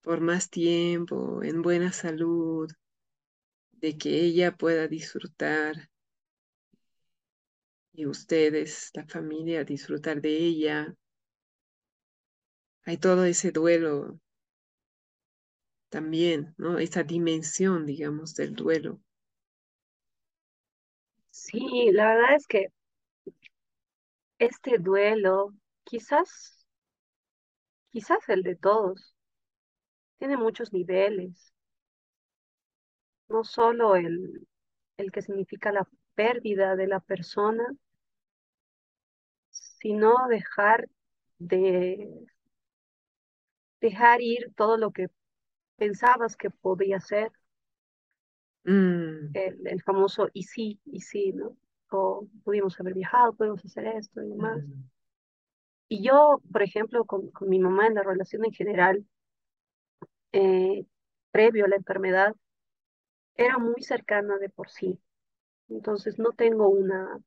por 0.02 0.20
más 0.20 0.50
tiempo, 0.50 1.42
en 1.42 1.62
buena 1.62 1.92
salud, 1.92 2.70
de 3.72 3.96
que 3.96 4.20
ella 4.20 4.54
pueda 4.54 4.86
disfrutar 4.86 5.88
y 7.94 8.04
ustedes, 8.04 8.90
la 8.92 9.06
familia, 9.06 9.64
disfrutar 9.64 10.20
de 10.20 10.36
ella. 10.36 10.94
Hay 12.84 12.98
todo 12.98 13.24
ese 13.24 13.50
duelo 13.50 14.20
también, 15.88 16.54
¿no? 16.58 16.78
Esa 16.78 17.02
dimensión, 17.02 17.86
digamos, 17.86 18.34
del 18.34 18.54
duelo. 18.54 19.00
Sí, 21.30 21.90
la 21.92 22.14
verdad 22.14 22.34
es 22.36 22.46
que 22.46 22.66
este 24.38 24.78
duelo, 24.78 25.54
quizás, 25.84 26.59
quizás 27.90 28.28
el 28.28 28.42
de 28.42 28.56
todos, 28.56 29.14
tiene 30.18 30.36
muchos 30.36 30.72
niveles. 30.72 31.52
No 33.28 33.44
solo 33.44 33.96
el, 33.96 34.46
el 34.96 35.12
que 35.12 35.22
significa 35.22 35.72
la 35.72 35.88
pérdida 36.14 36.76
de 36.76 36.86
la 36.86 37.00
persona, 37.00 37.64
sino 39.50 40.14
dejar 40.28 40.88
de 41.38 42.08
dejar 43.80 44.20
ir 44.20 44.52
todo 44.54 44.76
lo 44.76 44.90
que 44.90 45.08
pensabas 45.76 46.36
que 46.36 46.50
podía 46.50 47.00
ser. 47.00 47.32
Mm. 48.64 49.30
El, 49.32 49.82
famoso 49.82 50.28
y 50.34 50.42
sí, 50.42 50.80
y 50.84 51.00
sí, 51.00 51.32
¿no? 51.32 51.56
O 51.90 52.28
pudimos 52.44 52.78
haber 52.78 52.94
viajado, 52.94 53.32
pudimos 53.32 53.64
hacer 53.64 53.86
esto 53.86 54.22
y 54.22 54.28
demás. 54.28 54.62
Mm. 54.62 54.82
Y 55.92 56.04
yo, 56.04 56.40
por 56.52 56.62
ejemplo, 56.62 57.04
con, 57.04 57.30
con, 57.32 57.48
mi 57.48 57.58
mamá 57.58 57.88
en 57.88 57.94
la 57.94 58.04
relación 58.04 58.44
en 58.44 58.52
general, 58.52 59.04
eh, 60.32 60.86
previo 61.32 61.64
a 61.64 61.68
la 61.68 61.76
enfermedad, 61.76 62.32
era 63.34 63.58
muy 63.58 63.82
cercana 63.82 64.38
de 64.38 64.50
por 64.50 64.70
sí. 64.70 65.00
Entonces 65.68 66.16
no 66.18 66.30
tengo 66.30 66.68
una, 66.68 67.18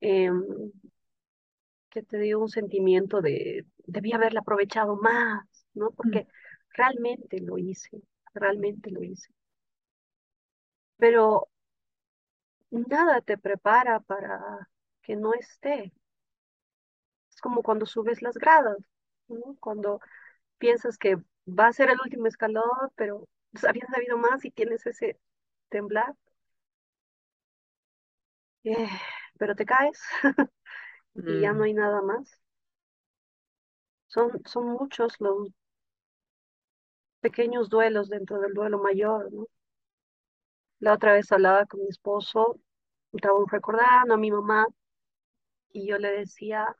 eh, 0.00 0.30
que 1.90 2.02
te 2.04 2.18
dio 2.18 2.38
un 2.40 2.48
sentimiento 2.48 3.20
de, 3.20 3.66
debí 3.86 4.12
haberla 4.12 4.40
aprovechado 4.40 4.96
más, 4.96 5.44
¿no? 5.74 5.90
Porque 5.90 6.20
mm. 6.20 6.28
realmente 6.70 7.40
lo 7.40 7.58
hice, 7.58 8.00
realmente 8.32 8.92
lo 8.92 9.02
hice. 9.02 9.32
Pero 10.98 11.48
nada 12.70 13.20
te 13.22 13.38
prepara 13.38 14.00
para 14.00 14.68
que 15.02 15.16
no 15.16 15.34
esté. 15.34 15.92
Como 17.46 17.62
cuando 17.62 17.86
subes 17.86 18.22
las 18.22 18.36
gradas, 18.38 18.78
¿no? 19.28 19.56
Cuando 19.60 20.00
piensas 20.58 20.98
que 20.98 21.16
va 21.48 21.68
a 21.68 21.72
ser 21.74 21.90
el 21.90 22.00
último 22.04 22.26
escalón, 22.28 22.64
pero 22.96 23.28
habías 23.68 23.88
sabido 23.90 24.18
más 24.18 24.44
y 24.44 24.50
tienes 24.52 24.86
ese 24.86 25.20
temblar. 25.70 26.14
Eh, 28.64 28.88
pero 29.38 29.54
te 29.54 29.64
caes 29.66 30.00
y 31.26 31.40
ya 31.40 31.52
no 31.52 31.60
Mm. 31.60 31.64
hay 31.64 31.74
nada 31.74 32.02
más. 32.02 32.40
Son, 34.08 34.42
son 34.46 34.66
muchos 34.72 35.14
los 35.20 35.52
pequeños 37.20 37.68
duelos 37.68 38.08
dentro 38.08 38.40
del 38.40 38.54
duelo 38.54 38.78
mayor, 38.78 39.30
¿no? 39.30 39.44
La 40.80 40.94
otra 40.94 41.12
vez 41.12 41.30
hablaba 41.32 41.66
con 41.66 41.80
mi 41.82 41.88
esposo, 41.88 42.58
estábamos 43.12 43.50
recordando 43.50 44.14
a 44.14 44.16
mi 44.16 44.30
mamá 44.30 44.66
y 45.72 45.86
yo 45.86 45.98
le 45.98 46.10
decía, 46.10 46.76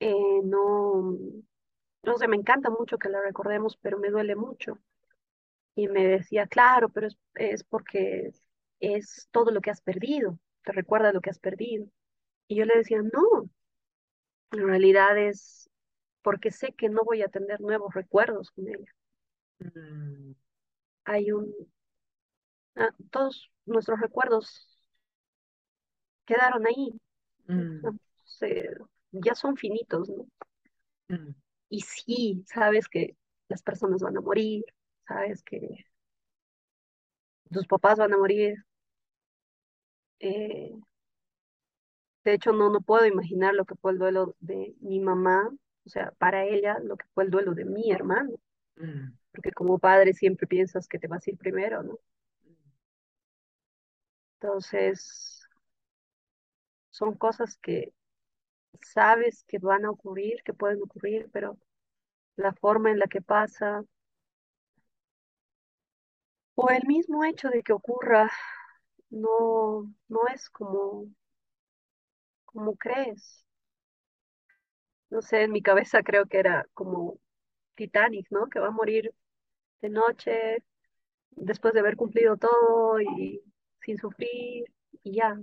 eh, 0.00 0.40
no, 0.44 1.16
no 2.02 2.18
sé, 2.18 2.28
me 2.28 2.36
encanta 2.36 2.70
mucho 2.70 2.98
que 2.98 3.08
la 3.08 3.20
recordemos, 3.22 3.76
pero 3.82 3.98
me 3.98 4.10
duele 4.10 4.36
mucho. 4.36 4.78
Y 5.76 5.88
me 5.88 6.06
decía, 6.06 6.46
claro, 6.46 6.88
pero 6.90 7.08
es, 7.08 7.18
es 7.34 7.64
porque 7.64 8.32
es 8.80 9.28
todo 9.32 9.50
lo 9.52 9.60
que 9.60 9.70
has 9.70 9.80
perdido, 9.82 10.38
te 10.64 10.72
recuerda 10.72 11.12
lo 11.12 11.20
que 11.20 11.30
has 11.30 11.38
perdido. 11.38 11.86
Y 12.48 12.56
yo 12.56 12.64
le 12.66 12.76
decía, 12.78 13.02
no, 13.02 13.50
en 14.52 14.66
realidad 14.66 15.18
es 15.18 15.68
porque 16.22 16.50
sé 16.50 16.72
que 16.74 16.88
no 16.88 17.02
voy 17.04 17.22
a 17.22 17.28
tener 17.28 17.60
nuevos 17.60 17.94
recuerdos 17.94 18.50
con 18.52 18.68
ella. 18.68 18.92
Mm. 19.60 20.32
Hay 21.06 21.32
un, 21.32 21.52
ah, 22.76 22.90
todos 23.10 23.50
nuestros 23.66 24.00
recuerdos 24.00 24.78
quedaron 26.26 26.66
ahí, 26.66 26.92
Mm. 27.48 27.98
se, 28.24 28.68
ya 29.22 29.34
son 29.34 29.56
finitos, 29.56 30.08
¿no? 30.10 30.26
Mm. 31.08 31.34
Y 31.68 31.80
sí, 31.80 32.44
sabes 32.46 32.88
que 32.88 33.16
las 33.48 33.62
personas 33.62 34.02
van 34.02 34.16
a 34.16 34.20
morir, 34.20 34.64
sabes 35.06 35.42
que 35.42 35.86
tus 37.50 37.66
papás 37.66 37.98
van 37.98 38.12
a 38.12 38.18
morir. 38.18 38.54
Eh, 40.20 40.74
de 42.24 42.34
hecho, 42.34 42.52
no, 42.52 42.70
no 42.70 42.80
puedo 42.80 43.06
imaginar 43.06 43.54
lo 43.54 43.64
que 43.64 43.74
fue 43.76 43.92
el 43.92 43.98
duelo 43.98 44.34
de 44.40 44.74
mi 44.80 45.00
mamá, 45.00 45.48
o 45.86 45.88
sea, 45.88 46.12
para 46.18 46.44
ella, 46.44 46.78
lo 46.82 46.96
que 46.96 47.06
fue 47.14 47.24
el 47.24 47.30
duelo 47.30 47.54
de 47.54 47.64
mi 47.64 47.90
hermano, 47.92 48.32
Mm. 48.76 49.16
porque 49.32 49.52
como 49.52 49.78
padre 49.78 50.12
siempre 50.14 50.46
piensas 50.48 50.88
que 50.88 50.98
te 50.98 51.06
vas 51.08 51.26
a 51.26 51.30
ir 51.30 51.38
primero, 51.38 51.82
¿no? 51.84 51.98
Entonces, 54.40 55.48
son 56.90 57.14
cosas 57.16 57.58
que 57.58 57.92
sabes 58.82 59.44
que 59.48 59.58
van 59.58 59.84
a 59.84 59.90
ocurrir, 59.90 60.42
que 60.44 60.54
pueden 60.54 60.82
ocurrir, 60.82 61.28
pero 61.32 61.58
la 62.36 62.52
forma 62.54 62.90
en 62.92 62.98
la 63.00 63.06
que 63.08 63.22
pasa, 63.22 63.84
o 66.56 66.68
el 66.70 66.84
mismo 66.88 67.24
hecho 67.24 67.48
de 67.48 67.62
que 67.62 67.72
ocurra, 67.72 68.28
no, 69.10 69.92
no 70.08 70.20
es 70.34 70.50
como, 70.50 71.06
como 72.46 72.74
crees. 72.76 73.44
No 75.10 75.22
sé, 75.22 75.42
en 75.44 75.52
mi 75.52 75.62
cabeza 75.62 76.02
creo 76.02 76.26
que 76.26 76.38
era 76.38 76.66
como 76.74 77.18
Titanic, 77.76 78.28
¿no? 78.30 78.48
Que 78.48 78.60
va 78.60 78.68
a 78.68 78.70
morir 78.72 79.12
de 79.82 79.90
noche, 79.90 80.64
después 81.32 81.74
de 81.74 81.80
haber 81.80 81.96
cumplido 81.96 82.36
todo 82.38 83.00
y 83.00 83.42
sin 83.82 83.98
sufrir, 83.98 84.66
y 85.04 85.14
ya. 85.16 85.36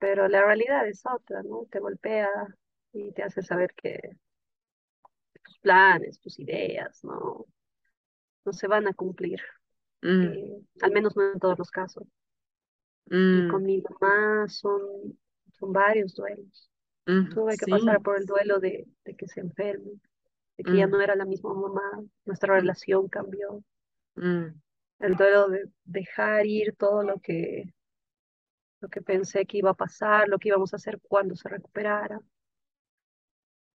Pero 0.00 0.26
la 0.28 0.44
realidad 0.44 0.88
es 0.88 1.02
otra, 1.06 1.42
¿no? 1.44 1.66
Te 1.70 1.78
golpea 1.78 2.28
y 2.92 3.12
te 3.12 3.22
hace 3.22 3.42
saber 3.42 3.72
que 3.74 4.16
tus 5.44 5.58
planes, 5.60 6.18
tus 6.20 6.38
ideas, 6.40 7.04
¿no? 7.04 7.46
No 8.44 8.52
se 8.52 8.66
van 8.66 8.88
a 8.88 8.94
cumplir. 8.94 9.40
Mm. 10.02 10.22
Eh, 10.22 10.62
al 10.80 10.90
menos 10.92 11.14
no 11.16 11.32
en 11.32 11.38
todos 11.38 11.58
los 11.58 11.70
casos. 11.70 12.04
Y 13.06 13.42
Mm. 13.42 13.50
con 13.50 13.62
mi 13.64 13.82
mamá 13.82 14.48
son, 14.48 15.18
son 15.52 15.72
varios 15.72 16.14
duelos. 16.14 16.70
Tuve 17.04 17.56
que 17.56 17.66
pasar 17.66 18.00
por 18.02 18.18
el 18.18 18.24
duelo 18.24 18.60
de, 18.60 18.86
que 19.18 19.26
se 19.26 19.40
enferme, 19.40 20.00
de 20.56 20.64
que 20.64 20.76
ya 20.76 20.86
no 20.86 21.00
era 21.00 21.16
la 21.16 21.24
misma 21.24 21.52
mamá, 21.52 22.02
nuestra 22.24 22.54
relación 22.54 23.08
cambió. 23.08 23.64
El 24.14 25.16
duelo 25.16 25.48
de 25.48 25.68
dejar 25.84 26.46
ir 26.46 26.76
todo 26.76 27.02
lo 27.02 27.18
que, 27.18 27.74
lo 28.80 28.88
que 28.88 29.02
pensé 29.02 29.46
que 29.46 29.58
iba 29.58 29.70
a 29.70 29.74
pasar, 29.74 30.28
lo 30.28 30.38
que 30.38 30.48
íbamos 30.48 30.72
a 30.72 30.76
hacer 30.76 31.00
cuando 31.00 31.36
se 31.36 31.48
recuperara. 31.48 32.20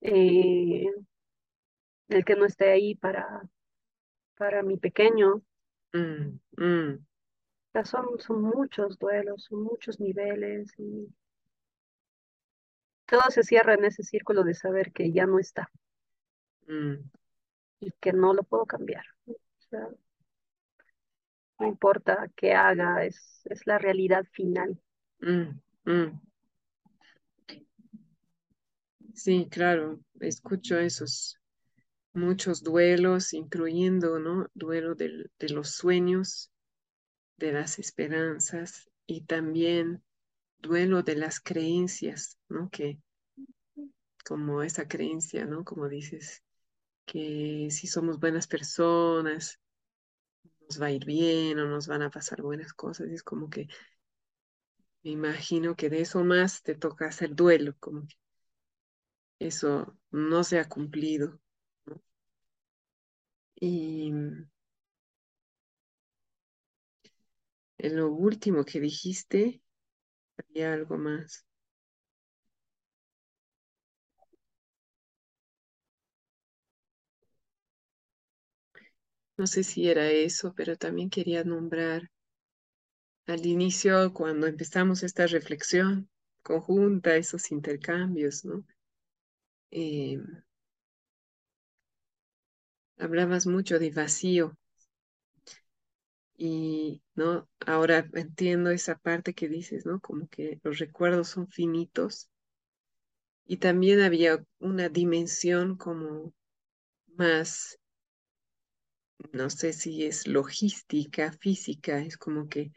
Eh, 0.00 0.86
el 2.08 2.24
que 2.24 2.36
no 2.36 2.44
esté 2.44 2.70
ahí 2.70 2.94
para, 2.94 3.42
para 4.36 4.62
mi 4.62 4.76
pequeño. 4.76 5.42
son, 7.84 8.18
son 8.18 8.42
muchos 8.42 8.98
duelos, 8.98 9.44
son 9.44 9.62
muchos 9.62 10.00
niveles 10.00 10.72
y 10.78 11.08
todo 13.06 13.30
se 13.30 13.42
cierra 13.42 13.74
en 13.74 13.84
ese 13.84 14.02
círculo 14.02 14.44
de 14.44 14.54
saber 14.54 14.92
que 14.92 15.12
ya 15.12 15.26
no 15.26 15.38
está 15.38 15.70
mm. 16.66 16.94
y 17.80 17.90
que 18.00 18.12
no 18.12 18.32
lo 18.32 18.42
puedo 18.44 18.66
cambiar. 18.66 19.04
no 21.58 21.66
importa 21.66 22.30
qué 22.36 22.54
haga, 22.54 23.04
es, 23.04 23.42
es 23.46 23.66
la 23.66 23.78
realidad 23.78 24.24
final. 24.32 24.80
Mm, 25.24 25.60
mm. 25.86 26.20
Sí, 29.14 29.48
claro, 29.50 30.00
escucho 30.20 30.78
esos 30.78 31.38
muchos 32.14 32.62
duelos, 32.62 33.32
incluyendo, 33.34 34.18
¿no? 34.20 34.48
Duelo 34.54 34.94
de 34.96 35.28
los 35.50 35.70
sueños, 35.72 36.50
de 37.38 37.52
las 37.52 37.78
esperanzas 37.80 38.90
y 39.06 39.22
también 39.22 40.02
duelo 40.60 41.02
de 41.02 41.16
las 41.16 41.40
creencias, 41.40 42.38
¿no? 42.48 42.70
Que 42.70 42.98
como 44.24 44.62
esa 44.62 44.88
creencia, 44.88 45.44
¿no? 45.44 45.64
Como 45.64 45.88
dices, 45.88 46.42
que 47.06 47.68
si 47.70 47.86
somos 47.88 48.20
buenas 48.20 48.46
personas, 48.48 49.60
nos 50.68 50.80
va 50.80 50.86
a 50.86 50.90
ir 50.92 51.04
bien 51.04 51.58
o 51.58 51.66
nos 51.68 51.86
van 51.86 52.02
a 52.02 52.10
pasar 52.10 52.42
buenas 52.42 52.72
cosas. 52.72 53.08
Es 53.08 53.22
como 53.22 53.50
que 53.50 53.68
me 55.04 55.10
imagino 55.12 55.76
que 55.76 55.88
de 55.88 56.00
eso 56.00 56.24
más 56.24 56.64
te 56.64 56.74
toca 56.74 57.06
hacer 57.06 57.36
duelo, 57.36 57.76
como 57.78 58.08
que 58.08 58.16
eso 59.38 59.96
no 60.10 60.42
se 60.42 60.58
ha 60.58 60.68
cumplido. 60.68 61.38
Y 63.60 64.10
en 67.78 67.96
lo 67.96 68.10
último 68.10 68.64
que 68.64 68.80
dijiste, 68.80 69.62
había 70.38 70.72
algo 70.74 70.98
más. 70.98 71.46
No 79.38 79.46
sé 79.46 79.62
si 79.62 79.88
era 79.88 80.10
eso, 80.10 80.54
pero 80.56 80.76
también 80.76 81.08
quería 81.08 81.44
nombrar 81.44 82.10
al 83.26 83.44
inicio, 83.44 84.14
cuando 84.14 84.46
empezamos 84.46 85.02
esta 85.02 85.26
reflexión 85.26 86.08
conjunta, 86.42 87.16
esos 87.16 87.50
intercambios, 87.52 88.44
¿no? 88.46 88.64
Eh, 89.70 90.18
hablabas 92.98 93.46
mucho 93.46 93.78
de 93.78 93.90
vacío 93.92 94.56
y, 96.36 97.02
¿no? 97.16 97.48
Ahora 97.66 98.08
entiendo 98.14 98.70
esa 98.70 98.96
parte 98.96 99.34
que 99.34 99.48
dices, 99.48 99.84
¿no? 99.86 100.00
Como 100.00 100.28
que 100.28 100.60
los 100.62 100.78
recuerdos 100.78 101.28
son 101.28 101.48
finitos 101.48 102.30
y 103.46 103.56
también 103.56 104.02
había 104.02 104.44
una 104.58 104.90
dimensión 104.90 105.76
como 105.78 106.34
más 107.16 107.78
no 109.32 109.50
sé 109.50 109.72
si 109.72 110.04
es 110.04 110.26
logística, 110.26 111.32
física, 111.32 111.98
es 112.00 112.16
como 112.16 112.48
que 112.48 112.72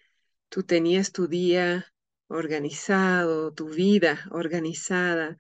tú 0.50 0.64
tenías 0.64 1.12
tu 1.12 1.28
día 1.28 1.86
organizado, 2.28 3.54
tu 3.54 3.70
vida 3.70 4.26
organizada 4.32 5.38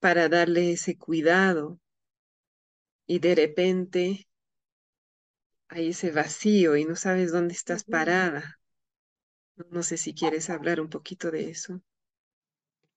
para 0.00 0.28
darle 0.28 0.72
ese 0.72 0.96
cuidado 0.96 1.78
y 3.06 3.18
de 3.18 3.34
repente 3.34 4.28
hay 5.68 5.88
ese 5.88 6.10
vacío 6.10 6.76
y 6.76 6.84
no 6.84 6.96
sabes 6.96 7.32
dónde 7.32 7.54
estás 7.54 7.84
parada. 7.84 8.58
No 9.70 9.82
sé 9.82 9.96
si 9.96 10.14
quieres 10.14 10.50
hablar 10.50 10.80
un 10.80 10.88
poquito 10.88 11.30
de 11.30 11.50
eso. 11.50 11.80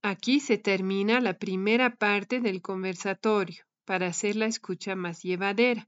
Aquí 0.02 0.40
se 0.40 0.58
termina 0.58 1.20
la 1.22 1.38
primera 1.38 1.96
parte 1.96 2.40
del 2.40 2.62
conversatorio 2.62 3.64
para 3.86 4.08
hacer 4.08 4.36
la 4.36 4.46
escucha 4.46 4.96
más 4.96 5.24
llevadera. 5.24 5.88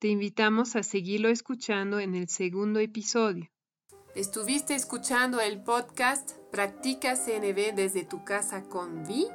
Te 0.00 0.08
invitamos 0.08 0.74
a 0.76 0.82
seguirlo 0.82 1.28
escuchando 1.28 2.00
en 2.00 2.14
el 2.14 2.30
segundo 2.30 2.80
episodio. 2.80 3.50
Estuviste 4.14 4.74
escuchando 4.74 5.42
el 5.42 5.62
podcast 5.62 6.38
Practica 6.50 7.16
CNB 7.16 7.74
desde 7.74 8.06
tu 8.06 8.24
casa 8.24 8.62
con 8.62 9.04
Vi 9.04 9.26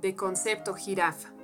de 0.00 0.14
Concepto 0.14 0.74
Jirafa. 0.74 1.34